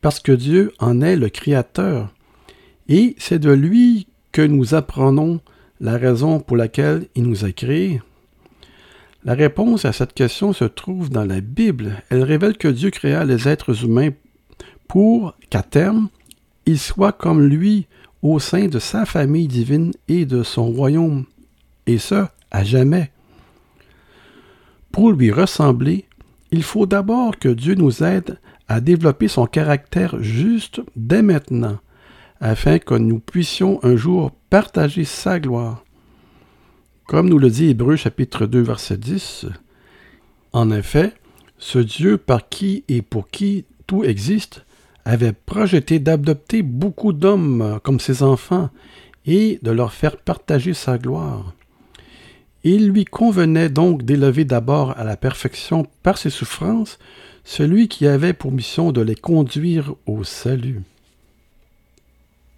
parce 0.00 0.20
que 0.20 0.32
Dieu 0.32 0.72
en 0.78 1.00
est 1.00 1.16
le 1.16 1.28
Créateur, 1.28 2.12
et 2.88 3.14
c'est 3.18 3.38
de 3.38 3.50
lui 3.50 4.06
que 4.32 4.42
nous 4.42 4.74
apprenons 4.74 5.40
la 5.80 5.96
raison 5.96 6.40
pour 6.40 6.56
laquelle 6.56 7.06
il 7.14 7.24
nous 7.24 7.44
a 7.44 7.52
créés. 7.52 8.00
La 9.24 9.34
réponse 9.34 9.84
à 9.84 9.92
cette 9.92 10.14
question 10.14 10.52
se 10.52 10.64
trouve 10.64 11.10
dans 11.10 11.24
la 11.24 11.40
Bible. 11.40 12.02
Elle 12.08 12.22
révèle 12.22 12.56
que 12.56 12.68
Dieu 12.68 12.90
créa 12.90 13.24
les 13.24 13.48
êtres 13.48 13.84
humains 13.84 14.10
pour 14.88 15.34
qu'à 15.50 15.62
terme, 15.62 16.08
ils 16.66 16.78
soient 16.78 17.12
comme 17.12 17.46
lui 17.46 17.86
au 18.22 18.38
sein 18.38 18.66
de 18.66 18.78
sa 18.78 19.06
famille 19.06 19.48
divine 19.48 19.92
et 20.08 20.24
de 20.24 20.42
son 20.42 20.70
royaume, 20.70 21.26
et 21.86 21.98
ce, 21.98 22.26
à 22.50 22.64
jamais. 22.64 23.10
Pour 24.90 25.12
lui 25.12 25.30
ressembler, 25.30 26.06
il 26.50 26.62
faut 26.62 26.86
d'abord 26.86 27.38
que 27.38 27.48
Dieu 27.48 27.74
nous 27.74 28.02
aide 28.02 28.38
à 28.70 28.80
développer 28.80 29.26
son 29.26 29.46
caractère 29.46 30.22
juste 30.22 30.80
dès 30.94 31.22
maintenant, 31.22 31.80
afin 32.40 32.78
que 32.78 32.94
nous 32.94 33.18
puissions 33.18 33.80
un 33.82 33.96
jour 33.96 34.30
partager 34.48 35.04
sa 35.04 35.40
gloire. 35.40 35.84
Comme 37.08 37.28
nous 37.28 37.40
le 37.40 37.50
dit 37.50 37.70
Hébreu 37.70 37.96
chapitre 37.96 38.46
2 38.46 38.60
verset 38.60 38.96
10, 38.96 39.46
en 40.52 40.70
effet, 40.70 41.12
ce 41.58 41.80
Dieu 41.80 42.16
par 42.16 42.48
qui 42.48 42.84
et 42.86 43.02
pour 43.02 43.26
qui 43.26 43.64
tout 43.88 44.04
existe 44.04 44.64
avait 45.04 45.32
projeté 45.32 45.98
d'adopter 45.98 46.62
beaucoup 46.62 47.12
d'hommes 47.12 47.80
comme 47.82 47.98
ses 47.98 48.22
enfants 48.22 48.70
et 49.26 49.58
de 49.62 49.72
leur 49.72 49.92
faire 49.92 50.16
partager 50.16 50.74
sa 50.74 50.96
gloire. 50.96 51.54
Il 52.62 52.90
lui 52.90 53.04
convenait 53.04 53.68
donc 53.68 54.04
d'élever 54.04 54.44
d'abord 54.44 54.96
à 54.96 55.02
la 55.02 55.16
perfection 55.16 55.88
par 56.04 56.18
ses 56.18 56.30
souffrances 56.30 57.00
celui 57.50 57.88
qui 57.88 58.06
avait 58.06 58.32
pour 58.32 58.52
mission 58.52 58.92
de 58.92 59.00
les 59.00 59.16
conduire 59.16 59.96
au 60.06 60.22
salut. 60.22 60.82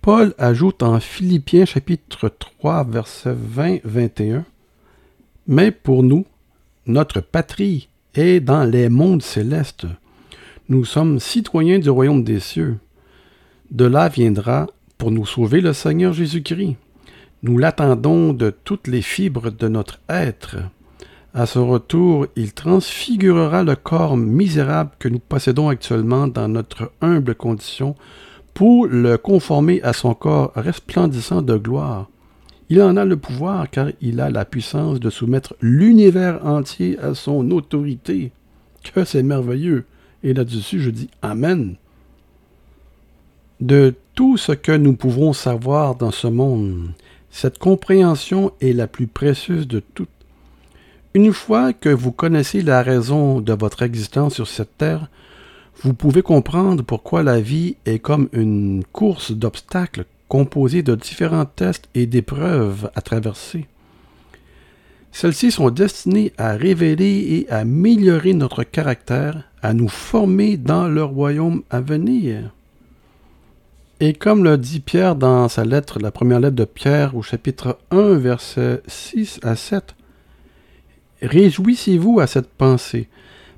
Paul 0.02 0.34
ajoute 0.36 0.82
en 0.82 1.00
Philippiens 1.00 1.64
chapitre 1.64 2.28
3 2.28 2.84
verset 2.84 3.34
20-21 3.34 4.42
Mais 5.46 5.70
pour 5.70 6.02
nous, 6.02 6.26
notre 6.84 7.22
patrie 7.22 7.88
est 8.14 8.40
dans 8.40 8.64
les 8.64 8.90
mondes 8.90 9.22
célestes. 9.22 9.86
Nous 10.68 10.84
sommes 10.84 11.20
citoyens 11.20 11.78
du 11.78 11.88
royaume 11.88 12.22
des 12.22 12.40
cieux. 12.40 12.76
De 13.70 13.86
là 13.86 14.10
viendra 14.10 14.66
pour 14.98 15.10
nous 15.10 15.24
sauver 15.24 15.62
le 15.62 15.72
Seigneur 15.72 16.12
Jésus-Christ. 16.12 16.76
Nous 17.42 17.56
l'attendons 17.56 18.34
de 18.34 18.50
toutes 18.50 18.88
les 18.88 19.02
fibres 19.02 19.50
de 19.50 19.68
notre 19.68 20.00
être. 20.10 20.58
À 21.34 21.46
son 21.46 21.66
retour, 21.66 22.26
il 22.36 22.52
transfigurera 22.52 23.62
le 23.62 23.74
corps 23.74 24.18
misérable 24.18 24.90
que 24.98 25.08
nous 25.08 25.18
possédons 25.18 25.70
actuellement 25.70 26.28
dans 26.28 26.46
notre 26.46 26.92
humble 27.00 27.34
condition 27.34 27.96
pour 28.52 28.86
le 28.86 29.16
conformer 29.16 29.80
à 29.82 29.94
son 29.94 30.12
corps 30.12 30.52
resplendissant 30.54 31.40
de 31.40 31.56
gloire. 31.56 32.10
Il 32.68 32.82
en 32.82 32.98
a 32.98 33.06
le 33.06 33.16
pouvoir 33.16 33.70
car 33.70 33.88
il 34.02 34.20
a 34.20 34.28
la 34.28 34.44
puissance 34.44 35.00
de 35.00 35.08
soumettre 35.08 35.54
l'univers 35.62 36.44
entier 36.44 36.98
à 36.98 37.14
son 37.14 37.50
autorité. 37.50 38.32
Que 38.92 39.04
c'est 39.04 39.22
merveilleux. 39.22 39.86
Et 40.22 40.34
là-dessus, 40.34 40.80
je 40.80 40.90
dis 40.90 41.08
Amen. 41.22 41.76
De 43.60 43.94
tout 44.14 44.36
ce 44.36 44.52
que 44.52 44.72
nous 44.72 44.94
pouvons 44.94 45.32
savoir 45.32 45.94
dans 45.94 46.10
ce 46.10 46.26
monde. 46.26 46.90
Cette 47.30 47.58
compréhension 47.58 48.52
est 48.60 48.74
la 48.74 48.86
plus 48.86 49.06
précieuse 49.06 49.66
de 49.66 49.80
toutes. 49.94 50.08
Une 51.14 51.34
fois 51.34 51.74
que 51.74 51.90
vous 51.90 52.10
connaissez 52.10 52.62
la 52.62 52.82
raison 52.82 53.42
de 53.42 53.52
votre 53.52 53.82
existence 53.82 54.34
sur 54.34 54.48
cette 54.48 54.78
terre, 54.78 55.08
vous 55.82 55.92
pouvez 55.92 56.22
comprendre 56.22 56.82
pourquoi 56.82 57.22
la 57.22 57.38
vie 57.38 57.76
est 57.84 57.98
comme 57.98 58.30
une 58.32 58.82
course 58.92 59.32
d'obstacles 59.32 60.06
composée 60.28 60.82
de 60.82 60.94
différents 60.94 61.44
tests 61.44 61.88
et 61.94 62.06
d'épreuves 62.06 62.90
à 62.94 63.02
traverser. 63.02 63.66
Celles-ci 65.10 65.50
sont 65.50 65.68
destinées 65.68 66.32
à 66.38 66.52
révéler 66.52 67.44
et 67.44 67.50
à 67.50 67.58
améliorer 67.58 68.32
notre 68.32 68.62
caractère, 68.62 69.44
à 69.60 69.74
nous 69.74 69.88
former 69.88 70.56
dans 70.56 70.88
le 70.88 71.04
royaume 71.04 71.62
à 71.68 71.82
venir. 71.82 72.54
Et 74.00 74.14
comme 74.14 74.42
le 74.42 74.56
dit 74.56 74.80
Pierre 74.80 75.14
dans 75.14 75.46
sa 75.50 75.66
lettre, 75.66 75.98
la 76.00 76.10
première 76.10 76.40
lettre 76.40 76.56
de 76.56 76.64
Pierre 76.64 77.14
au 77.14 77.20
chapitre 77.20 77.78
1, 77.90 78.14
versets 78.14 78.82
6 78.86 79.40
à 79.42 79.54
7, 79.54 79.94
Réjouissez-vous 81.22 82.18
à 82.18 82.26
cette 82.26 82.50
pensée, 82.50 83.08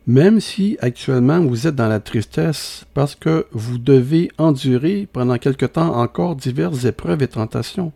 même 0.07 0.39
si 0.39 0.77
actuellement 0.81 1.41
vous 1.41 1.67
êtes 1.67 1.75
dans 1.75 1.89
la 1.89 1.99
tristesse, 1.99 2.85
parce 2.93 3.15
que 3.15 3.47
vous 3.53 3.79
devez 3.79 4.31
endurer 4.37 5.09
pendant 5.11 5.39
quelque 5.39 5.65
temps 5.65 5.97
encore 5.97 6.37
diverses 6.37 6.85
épreuves 6.85 7.23
et 7.23 7.29
tentations. 7.29 7.93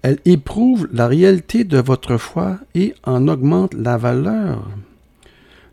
Elle 0.00 0.18
éprouve 0.24 0.88
la 0.92 1.06
réalité 1.06 1.64
de 1.64 1.78
votre 1.78 2.16
foi 2.16 2.58
et 2.74 2.94
en 3.04 3.28
augmente 3.28 3.74
la 3.74 3.98
valeur. 3.98 4.68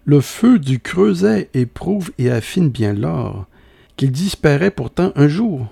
Le 0.03 0.19
feu 0.19 0.59
du 0.59 0.79
creuset 0.79 1.49
éprouve 1.53 2.11
et 2.17 2.29
affine 2.29 2.69
bien 2.69 2.93
l'or, 2.93 3.45
qu'il 3.95 4.11
disparaît 4.11 4.71
pourtant 4.71 5.13
un 5.15 5.29
jour. 5.29 5.67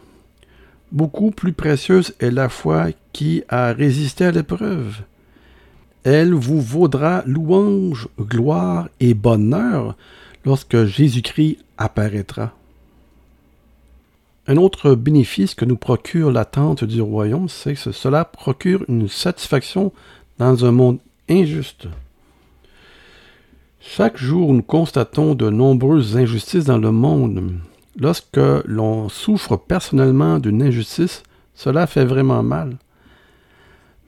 Beaucoup 0.93 1.31
plus 1.31 1.53
précieuse 1.53 2.13
est 2.19 2.31
la 2.31 2.47
foi 2.47 2.87
qui 3.11 3.43
a 3.49 3.73
résisté 3.73 4.25
à 4.25 4.31
l'épreuve. 4.31 5.01
Elle 6.03 6.33
vous 6.33 6.61
vaudra 6.61 7.23
louange, 7.25 8.07
gloire 8.19 8.87
et 8.99 9.13
bonheur 9.13 9.95
lorsque 10.45 10.85
Jésus-Christ 10.85 11.57
apparaîtra. 11.77 12.53
Un 14.47 14.57
autre 14.57 14.95
bénéfice 14.95 15.53
que 15.53 15.65
nous 15.65 15.77
procure 15.77 16.31
l'attente 16.31 16.83
du 16.83 17.01
royaume, 17.01 17.49
c'est 17.49 17.75
que 17.75 17.91
cela 17.91 18.25
procure 18.25 18.83
une 18.87 19.07
satisfaction 19.07 19.91
dans 20.39 20.65
un 20.65 20.71
monde 20.71 20.99
injuste. 21.29 21.87
Chaque 23.81 24.17
jour, 24.17 24.53
nous 24.53 24.63
constatons 24.63 25.35
de 25.35 25.49
nombreuses 25.49 26.17
injustices 26.17 26.65
dans 26.65 26.77
le 26.77 26.91
monde. 26.91 27.59
Lorsque 27.97 28.39
l'on 28.65 29.09
souffre 29.09 29.57
personnellement 29.57 30.39
d'une 30.39 30.63
injustice, 30.63 31.23
cela 31.53 31.87
fait 31.87 32.05
vraiment 32.05 32.41
mal. 32.41 32.77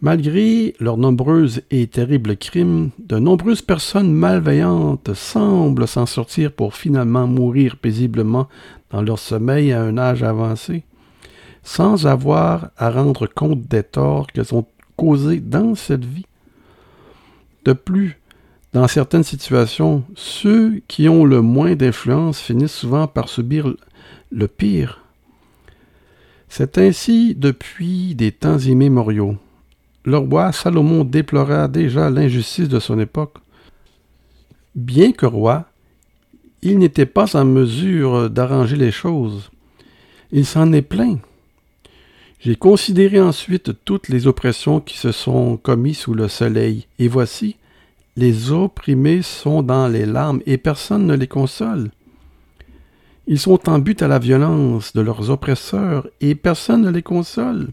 Malgré 0.04 0.74
leurs 0.80 0.98
nombreux 0.98 1.60
et 1.70 1.86
terribles 1.86 2.36
crimes, 2.36 2.90
de 2.98 3.20
nombreuses 3.20 3.62
personnes 3.62 4.12
malveillantes 4.12 5.14
semblent 5.14 5.88
s'en 5.88 6.08
sortir 6.08 6.52
pour 6.52 6.74
finalement 6.74 7.28
mourir 7.28 7.78
paisiblement 7.78 8.50
dans 8.90 9.04
leur 9.04 9.20
sommeil 9.20 9.72
à 9.72 9.84
un 9.84 10.00
âge 10.00 10.24
avancé, 10.24 10.82
sans 11.62 12.08
avoir 12.08 12.72
à 12.78 12.90
rendre 12.90 13.28
compte 13.28 13.62
des 13.68 13.84
torts 13.84 14.26
qu'elles 14.26 14.56
ont 14.56 14.66
causés 14.96 15.40
dans 15.40 15.76
cette 15.76 16.06
vie. 16.06 16.26
De 17.66 17.74
plus, 17.74 18.20
dans 18.74 18.88
certaines 18.88 19.24
situations, 19.24 20.04
ceux 20.16 20.82
qui 20.88 21.10
ont 21.10 21.26
le 21.26 21.42
moins 21.42 21.76
d'influence 21.76 22.40
finissent 22.40 22.74
souvent 22.74 23.06
par 23.06 23.30
subir 23.30 23.72
le 24.32 24.48
pire. 24.48 25.04
C'est 26.50 26.80
ainsi 26.80 27.36
depuis 27.36 28.16
des 28.16 28.32
temps 28.32 28.58
immémoriaux 28.58 29.38
le 30.04 30.18
roi 30.18 30.52
Salomon 30.52 31.04
déplora 31.04 31.68
déjà 31.68 32.10
l'injustice 32.10 32.70
de 32.70 32.80
son 32.80 33.00
époque. 33.00 33.38
Bien 34.76 35.12
que 35.12 35.26
roi, 35.26 35.66
il 36.62 36.78
n'était 36.80 37.06
pas 37.06 37.36
en 37.36 37.46
mesure 37.46 38.30
d'arranger 38.30 38.76
les 38.76 38.92
choses. 38.92 39.52
Il 40.32 40.46
s'en 40.46 40.72
est 40.74 40.82
plaint. 40.82 41.20
J'ai 42.40 42.56
considéré 42.56 43.22
ensuite 43.22 43.72
toutes 43.86 44.10
les 44.10 44.26
oppressions 44.26 44.80
qui 44.80 44.98
se 44.98 45.12
sont 45.12 45.58
commises 45.58 46.00
sous 46.00 46.16
le 46.16 46.28
soleil, 46.28 46.88
et 46.98 47.08
voici, 47.08 47.58
les 48.18 48.52
opprimés 48.52 49.22
sont 49.22 49.62
dans 49.62 49.88
les 49.88 50.08
larmes, 50.08 50.42
et 50.48 50.58
personne 50.58 51.06
ne 51.06 51.16
les 51.16 51.28
console. 51.28 51.92
Ils 53.28 53.40
sont 53.40 53.70
en 53.70 53.78
but 53.78 54.02
à 54.02 54.08
la 54.08 54.18
violence 54.18 54.94
de 54.94 55.02
leurs 55.02 55.30
oppresseurs, 55.30 56.08
et 56.20 56.34
personne 56.34 56.82
ne 56.82 56.90
les 56.90 57.04
console. 57.04 57.68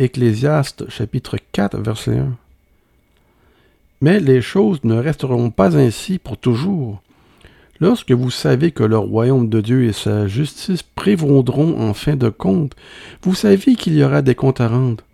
Ecclésiaste 0.00 0.90
chapitre 0.90 1.38
4 1.52 1.78
verset 1.78 2.18
1. 2.18 2.36
Mais 4.00 4.18
les 4.18 4.42
choses 4.42 4.82
ne 4.82 4.96
resteront 4.96 5.50
pas 5.50 5.76
ainsi 5.76 6.18
pour 6.18 6.36
toujours. 6.36 7.00
Lorsque 7.78 8.10
vous 8.10 8.32
savez 8.32 8.72
que 8.72 8.82
le 8.82 8.98
royaume 8.98 9.48
de 9.48 9.60
Dieu 9.60 9.84
et 9.84 9.92
sa 9.92 10.26
justice 10.26 10.82
prévaudront 10.82 11.80
en 11.80 11.94
fin 11.94 12.16
de 12.16 12.28
compte, 12.28 12.74
vous 13.22 13.36
savez 13.36 13.76
qu'il 13.76 13.94
y 13.94 14.02
aura 14.02 14.20
des 14.20 14.34
comptes 14.34 14.60
à 14.60 14.66
rendre. 14.66 15.04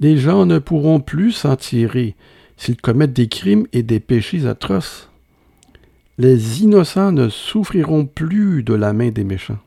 Les 0.00 0.16
gens 0.16 0.46
ne 0.46 0.58
pourront 0.58 1.00
plus 1.00 1.32
s'en 1.32 1.56
tirer 1.56 2.16
s'ils 2.56 2.80
commettent 2.80 3.12
des 3.12 3.28
crimes 3.28 3.66
et 3.74 3.82
des 3.82 4.00
péchés 4.00 4.46
atroces. 4.46 5.10
Les 6.16 6.62
innocents 6.62 7.12
ne 7.12 7.28
souffriront 7.28 8.06
plus 8.06 8.62
de 8.62 8.72
la 8.72 8.94
main 8.94 9.10
des 9.10 9.24
méchants. 9.24 9.60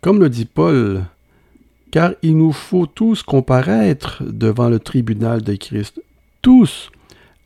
Comme 0.00 0.18
le 0.18 0.28
dit 0.28 0.44
Paul 0.44 1.04
car 1.94 2.14
il 2.22 2.36
nous 2.36 2.50
faut 2.50 2.86
tous 2.86 3.22
comparaître 3.22 4.24
devant 4.24 4.68
le 4.68 4.80
tribunal 4.80 5.42
de 5.42 5.54
Christ, 5.54 6.02
tous, 6.42 6.90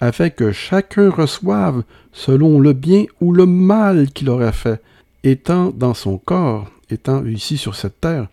afin 0.00 0.30
que 0.30 0.52
chacun 0.52 1.10
reçoive 1.10 1.82
selon 2.14 2.58
le 2.58 2.72
bien 2.72 3.04
ou 3.20 3.34
le 3.34 3.44
mal 3.44 4.08
qu'il 4.08 4.30
aurait 4.30 4.52
fait, 4.52 4.80
étant 5.22 5.68
dans 5.68 5.92
son 5.92 6.16
corps, 6.16 6.66
étant 6.88 7.26
ici 7.26 7.58
sur 7.58 7.74
cette 7.74 8.00
terre. 8.00 8.28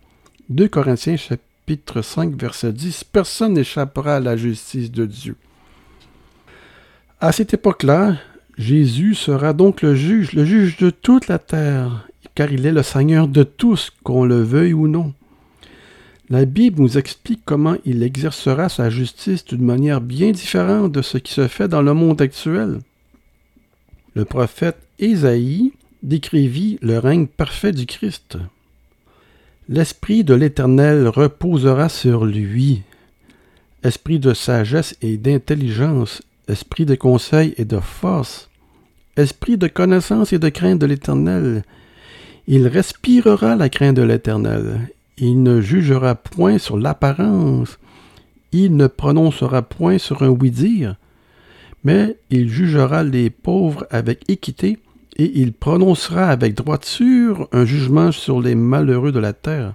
2 0.48 0.68
Corinthiens 0.68 1.18
chapitre 1.18 2.00
5 2.00 2.34
verset 2.34 2.72
10, 2.72 3.04
personne 3.04 3.52
n'échappera 3.52 4.16
à 4.16 4.20
la 4.20 4.38
justice 4.38 4.90
de 4.90 5.04
Dieu. 5.04 5.36
À 7.20 7.30
cette 7.30 7.52
époque-là, 7.52 8.16
Jésus 8.56 9.14
sera 9.14 9.52
donc 9.52 9.82
le 9.82 9.94
juge, 9.94 10.32
le 10.32 10.46
juge 10.46 10.78
de 10.78 10.88
toute 10.88 11.28
la 11.28 11.38
terre, 11.38 12.08
car 12.34 12.50
il 12.50 12.64
est 12.64 12.72
le 12.72 12.82
Seigneur 12.82 13.28
de 13.28 13.42
tous, 13.42 13.92
qu'on 14.02 14.24
le 14.24 14.40
veuille 14.40 14.72
ou 14.72 14.88
non. 14.88 15.12
La 16.28 16.44
Bible 16.44 16.82
nous 16.82 16.98
explique 16.98 17.42
comment 17.44 17.76
il 17.84 18.02
exercera 18.02 18.68
sa 18.68 18.90
justice 18.90 19.44
d'une 19.44 19.64
manière 19.64 20.00
bien 20.00 20.32
différente 20.32 20.90
de 20.90 21.00
ce 21.00 21.18
qui 21.18 21.32
se 21.32 21.46
fait 21.46 21.68
dans 21.68 21.82
le 21.82 21.94
monde 21.94 22.20
actuel. 22.20 22.80
Le 24.14 24.24
prophète 24.24 24.78
Ésaïe 24.98 25.72
décrivit 26.02 26.78
le 26.82 26.98
règne 26.98 27.28
parfait 27.28 27.70
du 27.70 27.86
Christ. 27.86 28.38
L'Esprit 29.68 30.24
de 30.24 30.34
l'Éternel 30.34 31.06
reposera 31.06 31.88
sur 31.88 32.24
lui, 32.24 32.82
esprit 33.84 34.18
de 34.18 34.34
sagesse 34.34 34.96
et 35.02 35.18
d'intelligence, 35.18 36.22
esprit 36.48 36.86
de 36.86 36.96
conseil 36.96 37.54
et 37.56 37.64
de 37.64 37.78
force, 37.78 38.50
esprit 39.16 39.58
de 39.58 39.68
connaissance 39.68 40.32
et 40.32 40.40
de 40.40 40.48
crainte 40.48 40.80
de 40.80 40.86
l'Éternel. 40.86 41.62
Il 42.48 42.66
respirera 42.66 43.54
la 43.54 43.68
crainte 43.68 43.96
de 43.96 44.02
l'Éternel 44.02 44.88
il 45.18 45.42
ne 45.42 45.60
jugera 45.60 46.14
point 46.14 46.58
sur 46.58 46.76
l'apparence. 46.76 47.78
Il 48.52 48.76
ne 48.76 48.86
prononcera 48.86 49.62
point 49.62 49.98
sur 49.98 50.22
un 50.22 50.28
oui-dire. 50.28 50.96
Mais 51.84 52.18
il 52.30 52.48
jugera 52.48 53.02
les 53.02 53.30
pauvres 53.30 53.86
avec 53.90 54.28
équité 54.28 54.78
et 55.16 55.40
il 55.40 55.52
prononcera 55.52 56.28
avec 56.28 56.54
droiture 56.54 57.48
un 57.52 57.64
jugement 57.64 58.12
sur 58.12 58.40
les 58.40 58.54
malheureux 58.54 59.12
de 59.12 59.18
la 59.18 59.32
terre. 59.32 59.74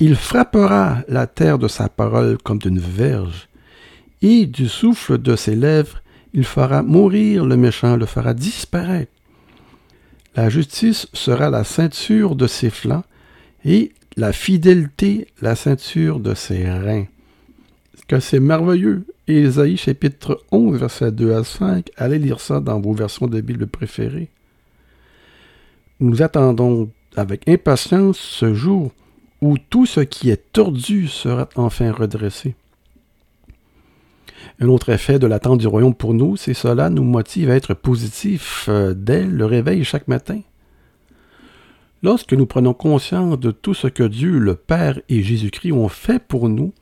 Il 0.00 0.16
frappera 0.16 0.98
la 1.08 1.26
terre 1.26 1.58
de 1.58 1.68
sa 1.68 1.88
parole 1.88 2.36
comme 2.42 2.58
d'une 2.58 2.80
verge, 2.80 3.48
et 4.20 4.46
du 4.46 4.68
souffle 4.68 5.18
de 5.18 5.36
ses 5.36 5.54
lèvres, 5.54 6.02
il 6.32 6.44
fera 6.44 6.82
mourir 6.82 7.46
le 7.46 7.56
méchant, 7.56 7.96
le 7.96 8.06
fera 8.06 8.34
disparaître. 8.34 9.12
La 10.34 10.48
justice 10.48 11.06
sera 11.12 11.48
la 11.48 11.62
ceinture 11.62 12.34
de 12.34 12.48
ses 12.48 12.70
flancs, 12.70 13.04
et 13.64 13.92
la 14.16 14.32
fidélité, 14.32 15.28
la 15.40 15.56
ceinture 15.56 16.20
de 16.20 16.34
ses 16.34 16.70
reins. 16.70 17.06
Que 18.06 18.20
c'est 18.20 18.40
merveilleux. 18.40 19.04
Ésaïe 19.26 19.78
chapitre 19.78 20.42
11, 20.52 20.78
verset 20.78 21.10
2 21.10 21.34
à 21.34 21.44
5. 21.44 21.90
Allez 21.96 22.18
lire 22.18 22.40
ça 22.40 22.60
dans 22.60 22.80
vos 22.80 22.92
versions 22.92 23.26
de 23.26 23.40
Bible 23.40 23.66
préférées. 23.66 24.28
Nous 26.00 26.22
attendons 26.22 26.90
avec 27.16 27.48
impatience 27.48 28.18
ce 28.18 28.52
jour 28.52 28.92
où 29.40 29.56
tout 29.58 29.86
ce 29.86 30.00
qui 30.00 30.30
est 30.30 30.52
tordu 30.52 31.08
sera 31.08 31.48
enfin 31.56 31.90
redressé. 31.92 32.54
Un 34.60 34.68
autre 34.68 34.90
effet 34.90 35.18
de 35.18 35.26
l'attente 35.26 35.60
du 35.60 35.66
royaume 35.66 35.94
pour 35.94 36.14
nous, 36.14 36.36
c'est 36.36 36.54
cela 36.54 36.90
nous 36.90 37.02
motive 37.02 37.50
à 37.50 37.56
être 37.56 37.74
positifs 37.74 38.66
euh, 38.68 38.94
dès 38.94 39.24
le 39.24 39.46
réveil 39.46 39.84
chaque 39.84 40.06
matin. 40.06 40.40
Lorsque 42.04 42.34
nous 42.34 42.44
prenons 42.44 42.74
conscience 42.74 43.40
de 43.40 43.50
tout 43.50 43.72
ce 43.72 43.86
que 43.86 44.02
Dieu, 44.02 44.38
le 44.38 44.56
Père 44.56 45.00
et 45.08 45.22
Jésus-Christ 45.22 45.72
ont 45.72 45.88
fait 45.88 46.18
pour 46.18 46.50
nous 46.50 46.74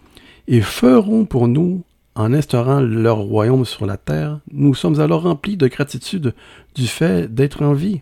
et 0.49 0.61
feront 0.61 1.27
pour 1.27 1.47
nous 1.47 1.85
en 2.17 2.35
instaurant 2.35 2.81
leur 2.81 3.19
royaume 3.19 3.65
sur 3.65 3.87
la 3.87 3.97
terre, 3.97 4.41
nous 4.51 4.75
sommes 4.75 4.99
alors 4.99 5.23
remplis 5.23 5.57
de 5.57 5.69
gratitude 5.69 6.35
du 6.75 6.89
fait 6.89 7.33
d'être 7.33 7.63
en 7.63 7.73
vie. 7.73 8.01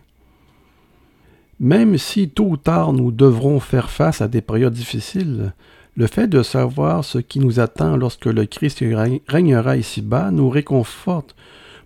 Même 1.59 1.99
si 1.99 2.27
tôt 2.27 2.47
ou 2.47 2.57
tard 2.57 2.91
nous 2.91 3.11
devrons 3.11 3.59
faire 3.59 3.91
face 3.91 4.21
à 4.21 4.27
des 4.27 4.41
périodes 4.41 4.73
difficiles, 4.73 5.53
le 5.95 6.07
fait 6.07 6.27
de 6.27 6.41
savoir 6.41 7.05
ce 7.05 7.19
qui 7.19 7.39
nous 7.39 7.59
attend 7.59 7.97
lorsque 7.97 8.25
le 8.25 8.47
Christ 8.47 8.83
régnera 9.27 9.77
ici-bas 9.77 10.31
nous 10.31 10.49
réconforte 10.49 11.35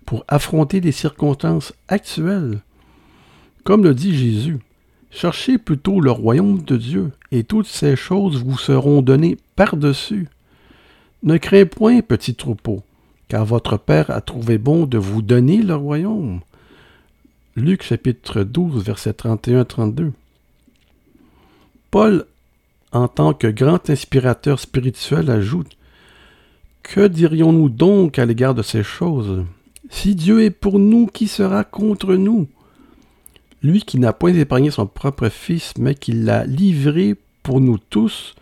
pour 0.06 0.24
affronter 0.28 0.80
les 0.80 0.92
circonstances 0.92 1.74
actuelles. 1.88 2.62
Comme 3.64 3.84
le 3.84 3.94
dit 3.94 4.16
Jésus, 4.16 4.60
cherchez 5.16 5.56
plutôt 5.56 6.00
le 6.00 6.10
royaume 6.10 6.62
de 6.62 6.76
Dieu, 6.76 7.10
et 7.32 7.42
toutes 7.42 7.66
ces 7.66 7.96
choses 7.96 8.44
vous 8.44 8.58
seront 8.58 9.00
données 9.00 9.38
par-dessus. 9.56 10.28
Ne 11.22 11.38
crains 11.38 11.64
point, 11.64 12.02
petit 12.02 12.34
troupeau, 12.34 12.82
car 13.28 13.44
votre 13.46 13.78
Père 13.78 14.10
a 14.10 14.20
trouvé 14.20 14.58
bon 14.58 14.84
de 14.84 14.98
vous 14.98 15.22
donner 15.22 15.62
le 15.62 15.74
royaume. 15.74 16.40
Luc 17.56 17.82
chapitre 17.82 18.42
12, 18.42 18.84
versets 18.84 19.12
31-32. 19.12 20.12
Paul, 21.90 22.26
en 22.92 23.08
tant 23.08 23.32
que 23.32 23.46
grand 23.46 23.88
inspirateur 23.88 24.60
spirituel, 24.60 25.30
ajoute 25.30 25.78
Que 26.82 27.06
dirions-nous 27.08 27.70
donc 27.70 28.18
à 28.18 28.26
l'égard 28.26 28.54
de 28.54 28.62
ces 28.62 28.82
choses? 28.82 29.46
Si 29.88 30.14
Dieu 30.14 30.42
est 30.42 30.50
pour 30.50 30.78
nous, 30.78 31.06
qui 31.06 31.26
sera 31.26 31.64
contre 31.64 32.14
nous? 32.16 32.48
Lui 33.62 33.82
qui 33.82 33.98
n'a 33.98 34.12
point 34.12 34.34
épargné 34.34 34.70
son 34.70 34.86
propre 34.86 35.28
Fils, 35.28 35.74
mais 35.78 35.94
qui 35.94 36.12
l'a 36.12 36.44
livré 36.44 37.16
pour 37.42 37.60
nous 37.60 37.78
tous, 37.78 38.34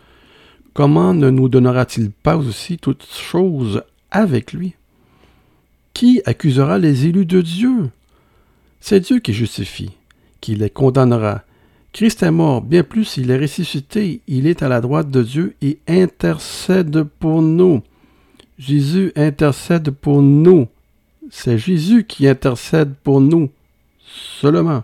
comment 0.73 1.13
ne 1.13 1.29
nous 1.29 1.49
donnera-t-il 1.49 2.11
pas 2.11 2.37
aussi 2.37 2.77
toutes 2.77 3.07
choses 3.11 3.83
avec 4.11 4.53
lui? 4.53 4.75
Qui 5.93 6.21
accusera 6.25 6.77
les 6.77 7.05
élus 7.05 7.25
de 7.25 7.41
Dieu? 7.41 7.89
C'est 8.81 8.99
Dieu 8.99 9.19
qui 9.19 9.33
justifie, 9.33 9.91
qui 10.41 10.55
les 10.55 10.69
condamnera. 10.69 11.43
Christ 11.93 12.23
est 12.23 12.31
mort, 12.31 12.61
bien 12.61 12.83
plus 12.83 13.15
il 13.15 13.31
est 13.31 13.39
ressuscité, 13.39 14.19
il 14.27 14.47
est 14.47 14.61
à 14.63 14.67
la 14.67 14.81
droite 14.81 15.09
de 15.09 15.23
Dieu 15.23 15.55
et 15.61 15.79
intercède 15.87 17.03
pour 17.03 17.41
nous. 17.41 17.81
Jésus 18.59 19.13
intercède 19.15 19.91
pour 19.91 20.21
nous. 20.21 20.67
C'est 21.29 21.57
Jésus 21.57 22.05
qui 22.05 22.27
intercède 22.27 22.93
pour 23.03 23.21
nous 23.21 23.49
seulement, 24.41 24.83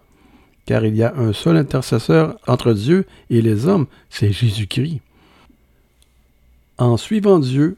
car 0.65 0.85
il 0.85 0.95
y 0.95 1.03
a 1.03 1.15
un 1.15 1.33
seul 1.33 1.57
intercesseur 1.57 2.37
entre 2.47 2.73
Dieu 2.73 3.05
et 3.29 3.41
les 3.41 3.67
hommes, 3.67 3.87
c'est 4.09 4.31
Jésus-Christ. 4.31 5.01
En 6.77 6.97
suivant 6.97 7.39
Dieu, 7.39 7.77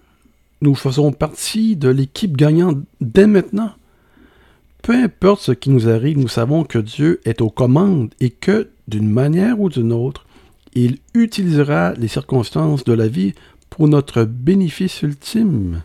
nous 0.61 0.75
faisons 0.75 1.11
partie 1.11 1.75
de 1.75 1.89
l'équipe 1.89 2.37
gagnante 2.37 2.77
dès 3.01 3.27
maintenant. 3.27 3.71
Peu 4.81 4.93
importe 4.93 5.41
ce 5.41 5.51
qui 5.51 5.69
nous 5.69 5.89
arrive, 5.89 6.17
nous 6.17 6.27
savons 6.27 6.63
que 6.63 6.79
Dieu 6.79 7.21
est 7.25 7.41
aux 7.41 7.49
commandes 7.49 8.13
et 8.19 8.29
que, 8.29 8.69
d'une 8.87 9.09
manière 9.09 9.59
ou 9.59 9.69
d'une 9.69 9.93
autre, 9.93 10.25
il 10.73 10.99
utilisera 11.13 11.93
les 11.93 12.07
circonstances 12.07 12.83
de 12.83 12.93
la 12.93 13.07
vie 13.07 13.33
pour 13.69 13.87
notre 13.87 14.23
bénéfice 14.23 15.01
ultime. 15.01 15.83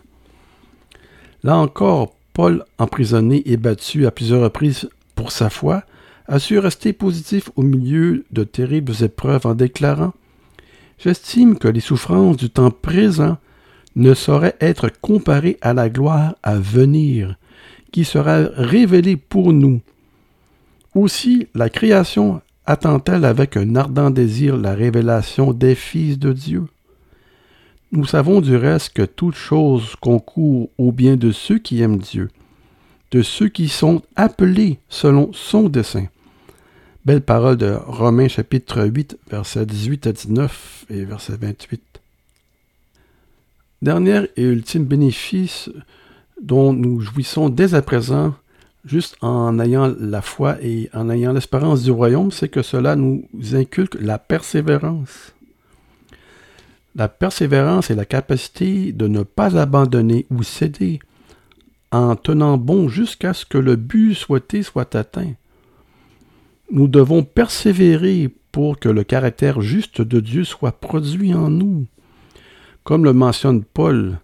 Là 1.43 1.57
encore, 1.57 2.13
Paul, 2.33 2.65
emprisonné 2.77 3.43
et 3.45 3.57
battu 3.57 4.05
à 4.05 4.11
plusieurs 4.11 4.41
reprises 4.41 4.89
pour 5.15 5.31
sa 5.31 5.49
foi, 5.49 5.83
a 6.29 6.37
su 6.37 6.59
rester 6.59 6.93
positif 6.93 7.49
au 7.55 7.63
milieu 7.63 8.23
de 8.31 8.43
terribles 8.43 9.03
épreuves 9.03 9.47
en 9.47 9.55
déclarant 9.55 10.13
J'estime 10.99 11.57
que 11.57 11.67
les 11.67 11.79
souffrances 11.79 12.37
du 12.37 12.49
temps 12.49 12.71
présent 12.71 13.37
ne 13.95 14.13
sauraient 14.13 14.57
être 14.59 14.89
comparées 15.01 15.57
à 15.61 15.73
la 15.73 15.89
gloire 15.89 16.35
à 16.43 16.59
venir, 16.59 17.35
qui 17.91 18.05
sera 18.05 18.41
révélé 18.53 19.15
pour 19.15 19.53
nous. 19.53 19.81
Aussi, 20.93 21.47
la 21.55 21.69
création 21.69 22.41
attend-elle 22.65 23.25
avec 23.25 23.57
un 23.57 23.75
ardent 23.75 24.11
désir 24.11 24.55
la 24.55 24.75
révélation 24.75 25.53
des 25.53 25.73
fils 25.73 26.19
de 26.19 26.31
Dieu. 26.33 26.65
Nous 27.91 28.05
savons 28.05 28.41
du 28.41 28.55
reste 28.55 28.93
que 28.93 29.01
toute 29.01 29.35
chose 29.35 29.95
concourt 29.99 30.69
au 30.77 30.91
bien 30.91 31.15
de 31.15 31.31
ceux 31.31 31.57
qui 31.57 31.81
aiment 31.81 31.97
Dieu, 31.97 32.29
de 33.11 33.23
ceux 33.23 33.49
qui 33.49 33.67
sont 33.67 34.03
appelés 34.15 34.77
selon 34.89 35.31
son 35.33 35.69
dessein. 35.69 36.05
Belle 37.05 37.21
parole 37.21 37.55
de 37.55 37.77
Romains 37.87 38.27
chapitre 38.27 38.83
8, 38.83 39.17
versets 39.31 39.65
18 39.65 40.07
à 40.07 40.11
19 40.11 40.85
et 40.89 41.05
verset 41.05 41.37
28. 41.39 41.81
Dernier 43.81 44.23
et 44.35 44.43
ultime 44.43 44.83
bénéfice 44.83 45.69
dont 46.41 46.73
nous 46.73 46.99
jouissons 46.99 47.47
dès 47.47 47.73
à 47.73 47.81
présent, 47.81 48.35
juste 48.83 49.15
en 49.21 49.59
ayant 49.59 49.95
la 49.97 50.21
foi 50.21 50.57
et 50.61 50.89
en 50.93 51.09
ayant 51.09 51.31
l'espérance 51.31 51.83
du 51.83 51.91
royaume, 51.91 52.31
c'est 52.31 52.49
que 52.49 52.61
cela 52.61 52.97
nous 52.97 53.23
inculque 53.53 53.95
la 54.01 54.19
persévérance. 54.19 55.33
La 56.97 57.07
persévérance 57.07 57.89
est 57.89 57.95
la 57.95 58.05
capacité 58.05 58.91
de 58.91 59.07
ne 59.07 59.23
pas 59.23 59.57
abandonner 59.57 60.25
ou 60.29 60.43
céder 60.43 60.99
en 61.91 62.17
tenant 62.17 62.57
bon 62.57 62.89
jusqu'à 62.89 63.33
ce 63.33 63.45
que 63.45 63.57
le 63.57 63.77
but 63.77 64.15
souhaité 64.15 64.63
soit 64.63 64.95
atteint. 64.95 65.33
Nous 66.71 66.87
devons 66.87 67.23
persévérer 67.23 68.29
pour 68.51 68.79
que 68.79 68.89
le 68.89 69.03
caractère 69.03 69.61
juste 69.61 70.01
de 70.01 70.19
Dieu 70.19 70.43
soit 70.43 70.79
produit 70.79 71.33
en 71.33 71.49
nous. 71.49 71.85
Comme 72.83 73.03
le 73.03 73.13
mentionne 73.13 73.63
Paul, 73.63 74.19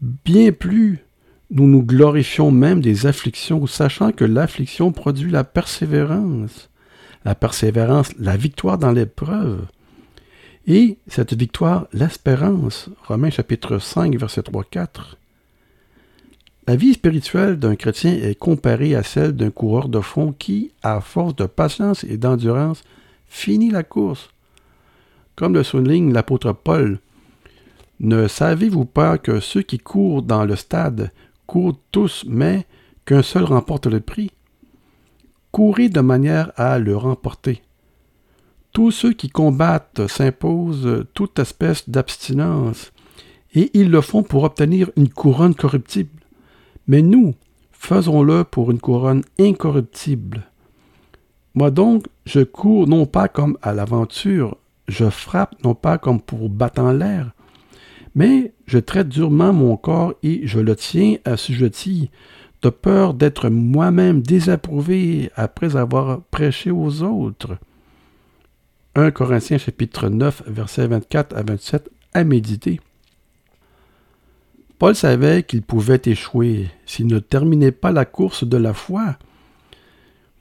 bien 0.00 0.52
plus 0.52 1.04
nous 1.50 1.68
nous 1.68 1.82
glorifions 1.82 2.50
même 2.50 2.80
des 2.80 3.06
afflictions, 3.06 3.66
sachant 3.66 4.10
que 4.10 4.24
l'affliction 4.24 4.90
produit 4.92 5.30
la 5.30 5.44
persévérance. 5.44 6.68
La 7.24 7.34
persévérance, 7.34 8.12
la 8.18 8.36
victoire 8.36 8.76
dans 8.76 8.92
l'épreuve. 8.92 9.66
Et 10.66 10.98
cette 11.06 11.34
victoire, 11.34 11.86
l'espérance. 11.92 12.90
Romains 13.06 13.30
chapitre 13.30 13.78
5, 13.78 14.16
verset 14.16 14.40
3-4. 14.40 15.16
La 16.66 16.76
vie 16.76 16.94
spirituelle 16.94 17.58
d'un 17.58 17.76
chrétien 17.76 18.12
est 18.12 18.38
comparée 18.38 18.94
à 18.94 19.02
celle 19.02 19.32
d'un 19.32 19.50
coureur 19.50 19.90
de 19.90 20.00
fond 20.00 20.32
qui, 20.32 20.72
à 20.82 21.02
force 21.02 21.36
de 21.36 21.44
patience 21.44 22.04
et 22.04 22.16
d'endurance, 22.16 22.84
finit 23.26 23.70
la 23.70 23.82
course. 23.82 24.30
Comme 25.36 25.52
le 25.52 25.62
souligne 25.62 26.12
l'apôtre 26.12 26.52
Paul, 26.52 27.00
ne 28.00 28.28
savez-vous 28.28 28.86
pas 28.86 29.18
que 29.18 29.40
ceux 29.40 29.60
qui 29.60 29.78
courent 29.78 30.22
dans 30.22 30.46
le 30.46 30.56
stade 30.56 31.10
courent 31.46 31.78
tous, 31.92 32.24
mais 32.26 32.66
qu'un 33.04 33.22
seul 33.22 33.44
remporte 33.44 33.86
le 33.86 34.00
prix? 34.00 34.30
Courez 35.52 35.90
de 35.90 36.00
manière 36.00 36.50
à 36.56 36.78
le 36.78 36.96
remporter. 36.96 37.62
Tous 38.72 38.90
ceux 38.90 39.12
qui 39.12 39.28
combattent 39.28 40.06
s'imposent 40.06 41.04
toute 41.12 41.38
espèce 41.38 41.88
d'abstinence, 41.90 42.90
et 43.54 43.70
ils 43.74 43.90
le 43.90 44.00
font 44.00 44.22
pour 44.22 44.44
obtenir 44.44 44.90
une 44.96 45.10
couronne 45.10 45.54
corruptible. 45.54 46.23
Mais 46.86 47.02
nous, 47.02 47.34
faisons-le 47.72 48.44
pour 48.44 48.70
une 48.70 48.80
couronne 48.80 49.22
incorruptible. 49.38 50.42
Moi 51.54 51.70
donc, 51.70 52.06
je 52.26 52.40
cours 52.40 52.88
non 52.88 53.06
pas 53.06 53.28
comme 53.28 53.56
à 53.62 53.72
l'aventure, 53.72 54.56
je 54.88 55.08
frappe 55.08 55.62
non 55.62 55.74
pas 55.74 55.98
comme 55.98 56.20
pour 56.20 56.48
battre 56.48 56.82
en 56.82 56.92
l'air, 56.92 57.32
mais 58.14 58.52
je 58.66 58.78
traite 58.78 59.08
durement 59.08 59.52
mon 59.52 59.76
corps 59.76 60.14
et 60.22 60.46
je 60.46 60.60
le 60.60 60.76
tiens 60.76 61.16
assujetti, 61.24 62.10
de 62.62 62.70
peur 62.70 63.14
d'être 63.14 63.50
moi-même 63.50 64.22
désapprouvé 64.22 65.30
après 65.36 65.76
avoir 65.76 66.22
prêché 66.22 66.70
aux 66.70 67.02
autres. 67.02 67.58
1 68.94 69.10
Corinthiens 69.10 69.58
chapitre 69.58 70.08
9, 70.08 70.44
versets 70.46 70.86
24 70.86 71.36
à 71.36 71.42
27 71.42 71.90
à 72.14 72.24
méditer. 72.24 72.80
Paul 74.78 74.94
savait 74.94 75.42
qu'il 75.44 75.62
pouvait 75.62 76.02
échouer 76.04 76.68
s'il 76.84 77.06
ne 77.06 77.18
terminait 77.18 77.72
pas 77.72 77.92
la 77.92 78.04
course 78.04 78.44
de 78.44 78.56
la 78.56 78.74
foi. 78.74 79.16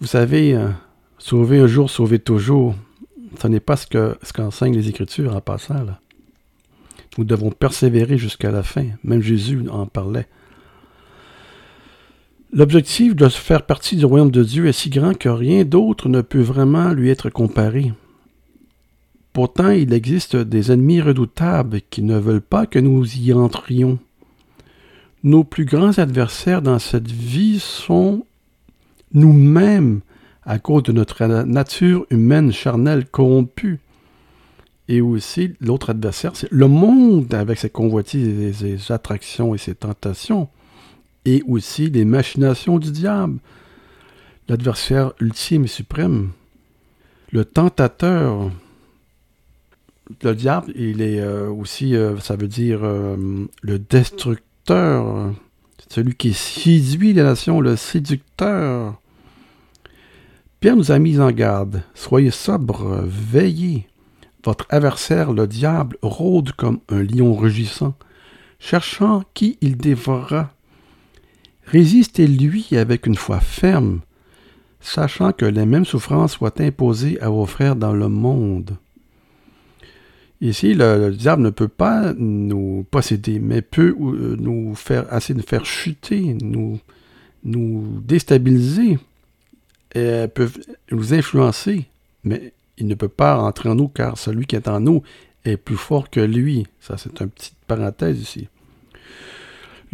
Vous 0.02 0.08
savez, 0.08 0.56
euh, 0.56 0.70
sauver 1.18 1.60
un 1.60 1.68
jour, 1.68 1.90
sauver 1.90 2.20
toujours, 2.20 2.76
ce 3.40 3.48
n'est 3.48 3.60
pas 3.60 3.78
ce 3.78 4.34
qu'enseignent 4.34 4.76
les 4.76 4.90
Écritures 4.90 5.36
en 5.36 5.42
passant. 5.42 5.86
Nous 7.18 7.24
devons 7.24 7.52
persévérer 7.52 8.18
jusqu'à 8.18 8.52
la 8.52 8.64
fin. 8.64 8.86
Même 9.04 9.22
Jésus 9.22 9.62
en 9.70 9.86
parlait. 9.86 10.28
L'objectif 12.52 13.16
de 13.16 13.28
faire 13.30 13.66
partie 13.66 13.96
du 13.96 14.06
royaume 14.06 14.32
de 14.32 14.44
Dieu 14.44 14.68
est 14.68 14.74
si 14.74 14.90
grand 14.90 15.18
que 15.18 15.30
rien 15.30 15.64
d'autre 15.64 16.08
ne 16.10 16.22
peut 16.22 16.42
vraiment 16.42 16.94
lui 16.94 17.10
être 17.10 17.30
comparé. 17.30 17.94
Pourtant, 19.32 19.70
il 19.70 19.92
existe 19.94 20.36
des 20.36 20.72
ennemis 20.72 21.02
redoutables 21.02 21.82
qui 21.90 22.04
ne 22.04 22.18
veulent 22.18 22.42
pas 22.42 22.68
que 22.68 22.78
nous 22.78 23.18
y 23.18 23.34
entrions. 23.34 23.98
Nos 25.24 25.46
plus 25.46 25.64
grands 25.64 25.98
adversaires 26.00 26.62
dans 26.62 26.80
cette 26.80 27.10
vie 27.10 27.60
sont 27.60 28.26
nous-mêmes 29.14 30.02
à 30.46 30.60
cause 30.60 30.84
de 30.84 30.92
notre 30.92 31.24
nature 31.44 32.06
humaine 32.10 32.52
charnelle 32.52 33.06
corrompue. 33.06 33.80
Et 34.90 35.00
aussi, 35.00 35.54
l'autre 35.62 35.92
adversaire, 35.92 36.36
c'est 36.36 36.52
le 36.52 36.68
monde 36.68 37.34
avec 37.34 37.58
ses 37.58 37.70
convoitises, 37.70 38.58
ses 38.58 38.92
attractions 38.92 39.56
et 39.56 39.58
ses 39.58 39.76
tentations. 39.76 40.50
Et 41.24 41.42
aussi 41.48 41.90
les 41.90 42.04
machinations 42.04 42.78
du 42.78 42.92
diable, 42.92 43.40
l'adversaire 44.50 45.14
ultime 45.22 45.64
et 45.64 45.68
suprême. 45.68 46.32
Le 47.32 47.46
tentateur, 47.46 48.52
le 50.22 50.36
diable, 50.36 50.74
il 50.76 51.02
est 51.02 51.22
euh, 51.22 51.50
aussi, 51.50 51.96
euh, 51.96 52.20
ça 52.20 52.36
veut 52.36 52.50
dire 52.50 52.82
euh, 52.84 53.48
le 53.62 53.80
destructeur, 53.80 54.44
celui 54.68 56.16
qui 56.16 56.34
séduit 56.34 57.14
les 57.14 57.24
nations, 57.24 57.62
le 57.62 57.76
séducteur. 57.76 59.00
Pierre 60.60 60.76
nous 60.76 60.92
a 60.92 61.00
mis 61.00 61.20
en 61.20 61.32
garde. 61.32 61.84
Soyez 61.94 62.32
sobres, 62.32 63.04
veillez. 63.06 63.88
Votre 64.46 64.66
adversaire, 64.70 65.32
le 65.32 65.48
diable, 65.48 65.98
rôde 66.02 66.52
comme 66.54 66.80
un 66.90 67.04
lion 67.04 67.36
rugissant, 67.36 67.96
cherchant 68.60 69.24
qui 69.34 69.58
il 69.62 69.78
dévorera. 69.78 70.52
Résistez-lui 71.66 72.68
avec 72.78 73.06
une 73.06 73.16
foi 73.16 73.40
ferme, 73.40 74.02
sachant 74.82 75.32
que 75.32 75.46
les 75.46 75.66
mêmes 75.66 75.86
souffrances 75.86 76.34
soient 76.34 76.62
imposées 76.62 77.20
à 77.22 77.30
vos 77.30 77.46
frères 77.46 77.76
dans 77.78 77.94
le 77.94 78.10
monde. 78.10 78.78
Ici, 80.44 80.74
le, 80.74 81.10
diable 81.12 81.42
ne 81.42 81.52
peut 81.52 81.70
pas 81.70 82.14
nous 82.18 82.86
posséder, 82.92 83.40
mais 83.40 83.62
peut 83.62 83.96
euh, 83.98 84.36
nous 84.38 84.76
faire 84.76 85.06
assez 85.10 85.34
de 85.34 85.42
faire 85.42 85.66
chuter, 85.66 86.36
nous, 86.42 86.82
déstabiliser, 87.46 89.00
et 89.96 90.26
peut 90.28 90.52
nous 90.92 91.14
influencer, 91.14 91.86
mais 92.26 92.52
il 92.78 92.88
ne 92.88 92.96
peut 92.96 93.08
pas 93.08 93.38
entrer 93.38 93.70
en 93.70 93.76
nous 93.76 93.88
car 93.88 94.18
celui 94.18 94.46
qui 94.46 94.58
est 94.58 94.68
en 94.68 94.82
nous 94.82 95.02
est 95.46 95.56
plus 95.56 95.78
fort 95.78 96.10
que 96.10 96.20
lui. 96.20 96.68
Ça, 96.82 96.98
c'est 96.98 97.22
une 97.22 97.30
petite 97.30 97.56
parenthèse 97.66 98.20
ici. 98.20 98.50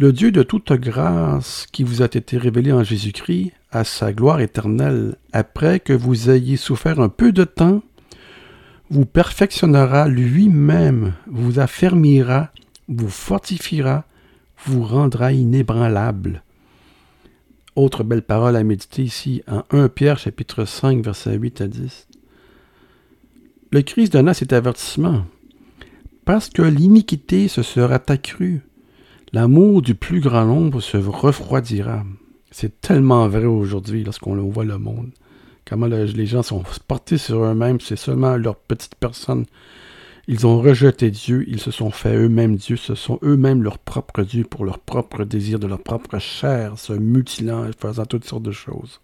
Le 0.00 0.12
Dieu 0.12 0.32
de 0.32 0.42
toute 0.42 0.72
grâce 0.72 1.68
qui 1.70 1.84
vous 1.84 2.02
a 2.02 2.06
été 2.06 2.38
révélé 2.38 2.72
en 2.72 2.82
Jésus-Christ 2.82 3.52
à 3.70 3.84
sa 3.84 4.12
gloire 4.12 4.40
éternelle, 4.40 5.14
après 5.32 5.78
que 5.78 5.92
vous 5.92 6.28
ayez 6.28 6.56
souffert 6.56 6.98
un 6.98 7.08
peu 7.08 7.30
de 7.30 7.44
temps, 7.44 7.82
vous 8.90 9.06
perfectionnera 9.06 10.08
lui-même, 10.08 11.14
vous 11.26 11.58
affermira, 11.60 12.50
vous 12.88 13.08
fortifiera, 13.08 14.04
vous 14.66 14.82
rendra 14.82 15.32
inébranlable. 15.32 16.42
Autre 17.76 18.02
belle 18.04 18.22
parole 18.22 18.56
à 18.56 18.64
méditer 18.64 19.02
ici 19.02 19.42
en 19.46 19.62
1 19.70 19.88
Pierre 19.88 20.18
chapitre 20.18 20.64
5 20.64 21.02
versets 21.02 21.36
8 21.36 21.60
à 21.60 21.68
10. 21.68 22.08
Le 23.70 23.82
Christ 23.82 24.12
donna 24.12 24.34
cet 24.34 24.52
avertissement. 24.52 25.24
Parce 26.24 26.50
que 26.50 26.62
l'iniquité 26.62 27.48
se 27.48 27.62
sera 27.62 28.00
accrue, 28.08 28.62
L'amour 29.32 29.80
du 29.80 29.94
plus 29.94 30.18
grand 30.18 30.44
nombre 30.44 30.80
se 30.80 30.96
refroidira. 30.96 32.02
C'est 32.50 32.80
tellement 32.80 33.28
vrai 33.28 33.44
aujourd'hui 33.44 34.02
lorsqu'on 34.02 34.34
voit 34.34 34.64
le 34.64 34.76
monde. 34.76 35.12
Comment 35.70 35.86
les 35.86 36.26
gens 36.26 36.42
sont 36.42 36.64
portés 36.88 37.16
sur 37.16 37.44
eux-mêmes, 37.44 37.80
c'est 37.80 37.94
seulement 37.94 38.36
leur 38.36 38.56
petite 38.56 38.96
personne. 38.96 39.46
Ils 40.26 40.44
ont 40.44 40.60
rejeté 40.60 41.12
Dieu, 41.12 41.44
ils 41.46 41.60
se 41.60 41.70
sont 41.70 41.92
fait 41.92 42.16
eux-mêmes 42.16 42.56
Dieu, 42.56 42.74
ce 42.74 42.96
sont 42.96 43.20
eux-mêmes 43.22 43.62
leur 43.62 43.78
propre 43.78 44.24
Dieu 44.24 44.42
pour 44.42 44.64
leur 44.64 44.80
propre 44.80 45.22
désir 45.22 45.60
de 45.60 45.68
leur 45.68 45.80
propre 45.80 46.18
chair, 46.18 46.76
se 46.76 46.92
mutilant 46.92 47.64
et 47.66 47.70
faisant 47.72 48.04
toutes 48.04 48.24
sortes 48.24 48.42
de 48.42 48.50
choses. 48.50 49.00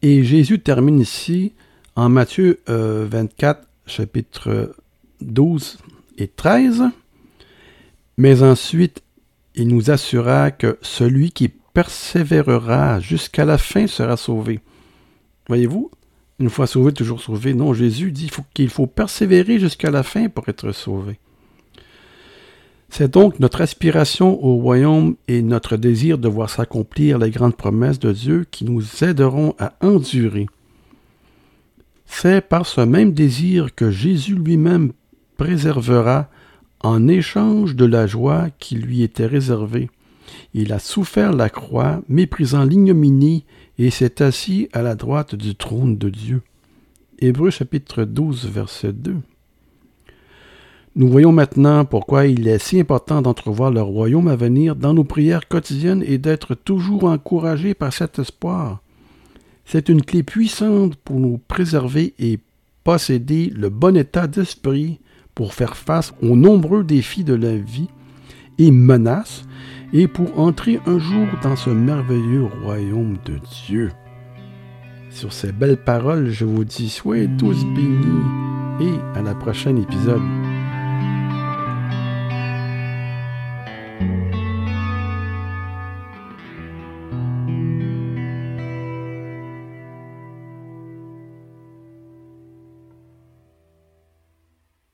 Et 0.00 0.24
Jésus 0.24 0.60
termine 0.60 0.98
ici 0.98 1.52
en 1.96 2.08
Matthieu 2.08 2.62
24, 2.66 3.60
euh, 3.60 3.64
chapitre 3.84 4.74
12 5.20 5.80
et 6.16 6.28
13. 6.28 6.84
Mais 8.16 8.42
ensuite, 8.42 9.02
il 9.54 9.68
nous 9.68 9.90
assura 9.90 10.50
que 10.50 10.78
celui 10.80 11.30
qui 11.30 11.48
persévérera 11.48 13.00
jusqu'à 13.00 13.44
la 13.44 13.58
fin 13.58 13.86
sera 13.86 14.16
sauvé. 14.16 14.60
Voyez-vous, 15.48 15.90
une 16.38 16.50
fois 16.50 16.66
sauvé, 16.66 16.92
toujours 16.92 17.20
sauvé. 17.20 17.54
Non, 17.54 17.74
Jésus 17.74 18.12
dit 18.12 18.30
qu'il 18.54 18.70
faut, 18.70 18.86
persévérer 18.86 19.58
jusqu'à 19.58 19.90
la 19.90 20.02
fin 20.02 20.28
pour 20.28 20.48
être 20.48 20.72
sauvé. 20.72 21.18
C'est 22.88 23.12
donc 23.12 23.38
notre 23.38 23.60
aspiration 23.60 24.42
au 24.44 24.56
royaume 24.56 25.16
et 25.28 25.42
notre 25.42 25.76
désir 25.76 26.18
de 26.18 26.28
voir 26.28 26.50
s'accomplir 26.50 27.18
les 27.18 27.30
grandes 27.30 27.56
promesses 27.56 28.00
de 28.00 28.10
Dieu 28.10 28.46
qui 28.50 28.64
nous 28.64 28.82
aideront 29.04 29.54
à 29.58 29.74
endurer. 29.80 30.46
C'est 32.06 32.40
par 32.40 32.66
ce 32.66 32.80
même 32.80 33.12
désir 33.12 33.74
que 33.74 33.90
Jésus 33.90 34.34
lui-même 34.34 34.92
préservera 35.36 36.28
en 36.80 37.06
échange 37.06 37.76
de 37.76 37.84
la 37.84 38.06
joie 38.06 38.48
qui 38.58 38.74
lui 38.74 39.02
était 39.02 39.26
réservée. 39.26 39.88
Il 40.52 40.72
a 40.72 40.78
souffert 40.78 41.32
la 41.32 41.48
croix, 41.48 42.02
méprisant 42.08 42.64
l'ignominie, 42.64 43.44
et 43.78 43.90
s'est 43.90 44.20
assis 44.22 44.68
à 44.72 44.82
la 44.82 44.94
droite 44.94 45.34
du 45.34 45.54
trône 45.54 45.96
de 45.96 46.08
Dieu. 46.08 46.42
Hébreu 47.20 47.50
chapitre 47.50 48.04
12, 48.04 48.46
verset 48.46 48.92
2. 48.92 49.16
Nous 50.96 51.08
voyons 51.08 51.30
maintenant 51.30 51.84
pourquoi 51.84 52.26
il 52.26 52.48
est 52.48 52.58
si 52.58 52.80
important 52.80 53.22
d'entrevoir 53.22 53.70
le 53.70 53.80
royaume 53.80 54.26
à 54.26 54.34
venir 54.34 54.74
dans 54.74 54.92
nos 54.92 55.04
prières 55.04 55.46
quotidiennes 55.46 56.02
et 56.04 56.18
d'être 56.18 56.56
toujours 56.56 57.04
encouragés 57.04 57.74
par 57.74 57.92
cet 57.92 58.18
espoir. 58.18 58.82
C'est 59.64 59.88
une 59.88 60.02
clé 60.02 60.24
puissante 60.24 60.96
pour 60.96 61.20
nous 61.20 61.38
préserver 61.46 62.12
et 62.18 62.40
posséder 62.82 63.52
le 63.54 63.68
bon 63.68 63.96
état 63.96 64.26
d'esprit 64.26 64.98
pour 65.36 65.54
faire 65.54 65.76
face 65.76 66.12
aux 66.22 66.34
nombreux 66.34 66.82
défis 66.82 67.22
de 67.22 67.34
la 67.34 67.54
vie 67.54 67.88
et 68.58 68.72
menaces 68.72 69.44
et 69.92 70.08
pour 70.08 70.38
entrer 70.38 70.80
un 70.86 70.98
jour 70.98 71.26
dans 71.42 71.56
ce 71.56 71.70
merveilleux 71.70 72.46
royaume 72.62 73.16
de 73.24 73.38
Dieu. 73.66 73.90
Sur 75.10 75.32
ces 75.32 75.52
belles 75.52 75.82
paroles, 75.82 76.30
je 76.30 76.44
vous 76.44 76.64
dis 76.64 76.88
soyez 76.88 77.28
tous 77.38 77.64
bénis 77.74 78.22
et 78.80 79.18
à 79.18 79.22
la 79.22 79.34
prochaine 79.34 79.78
épisode. 79.78 80.22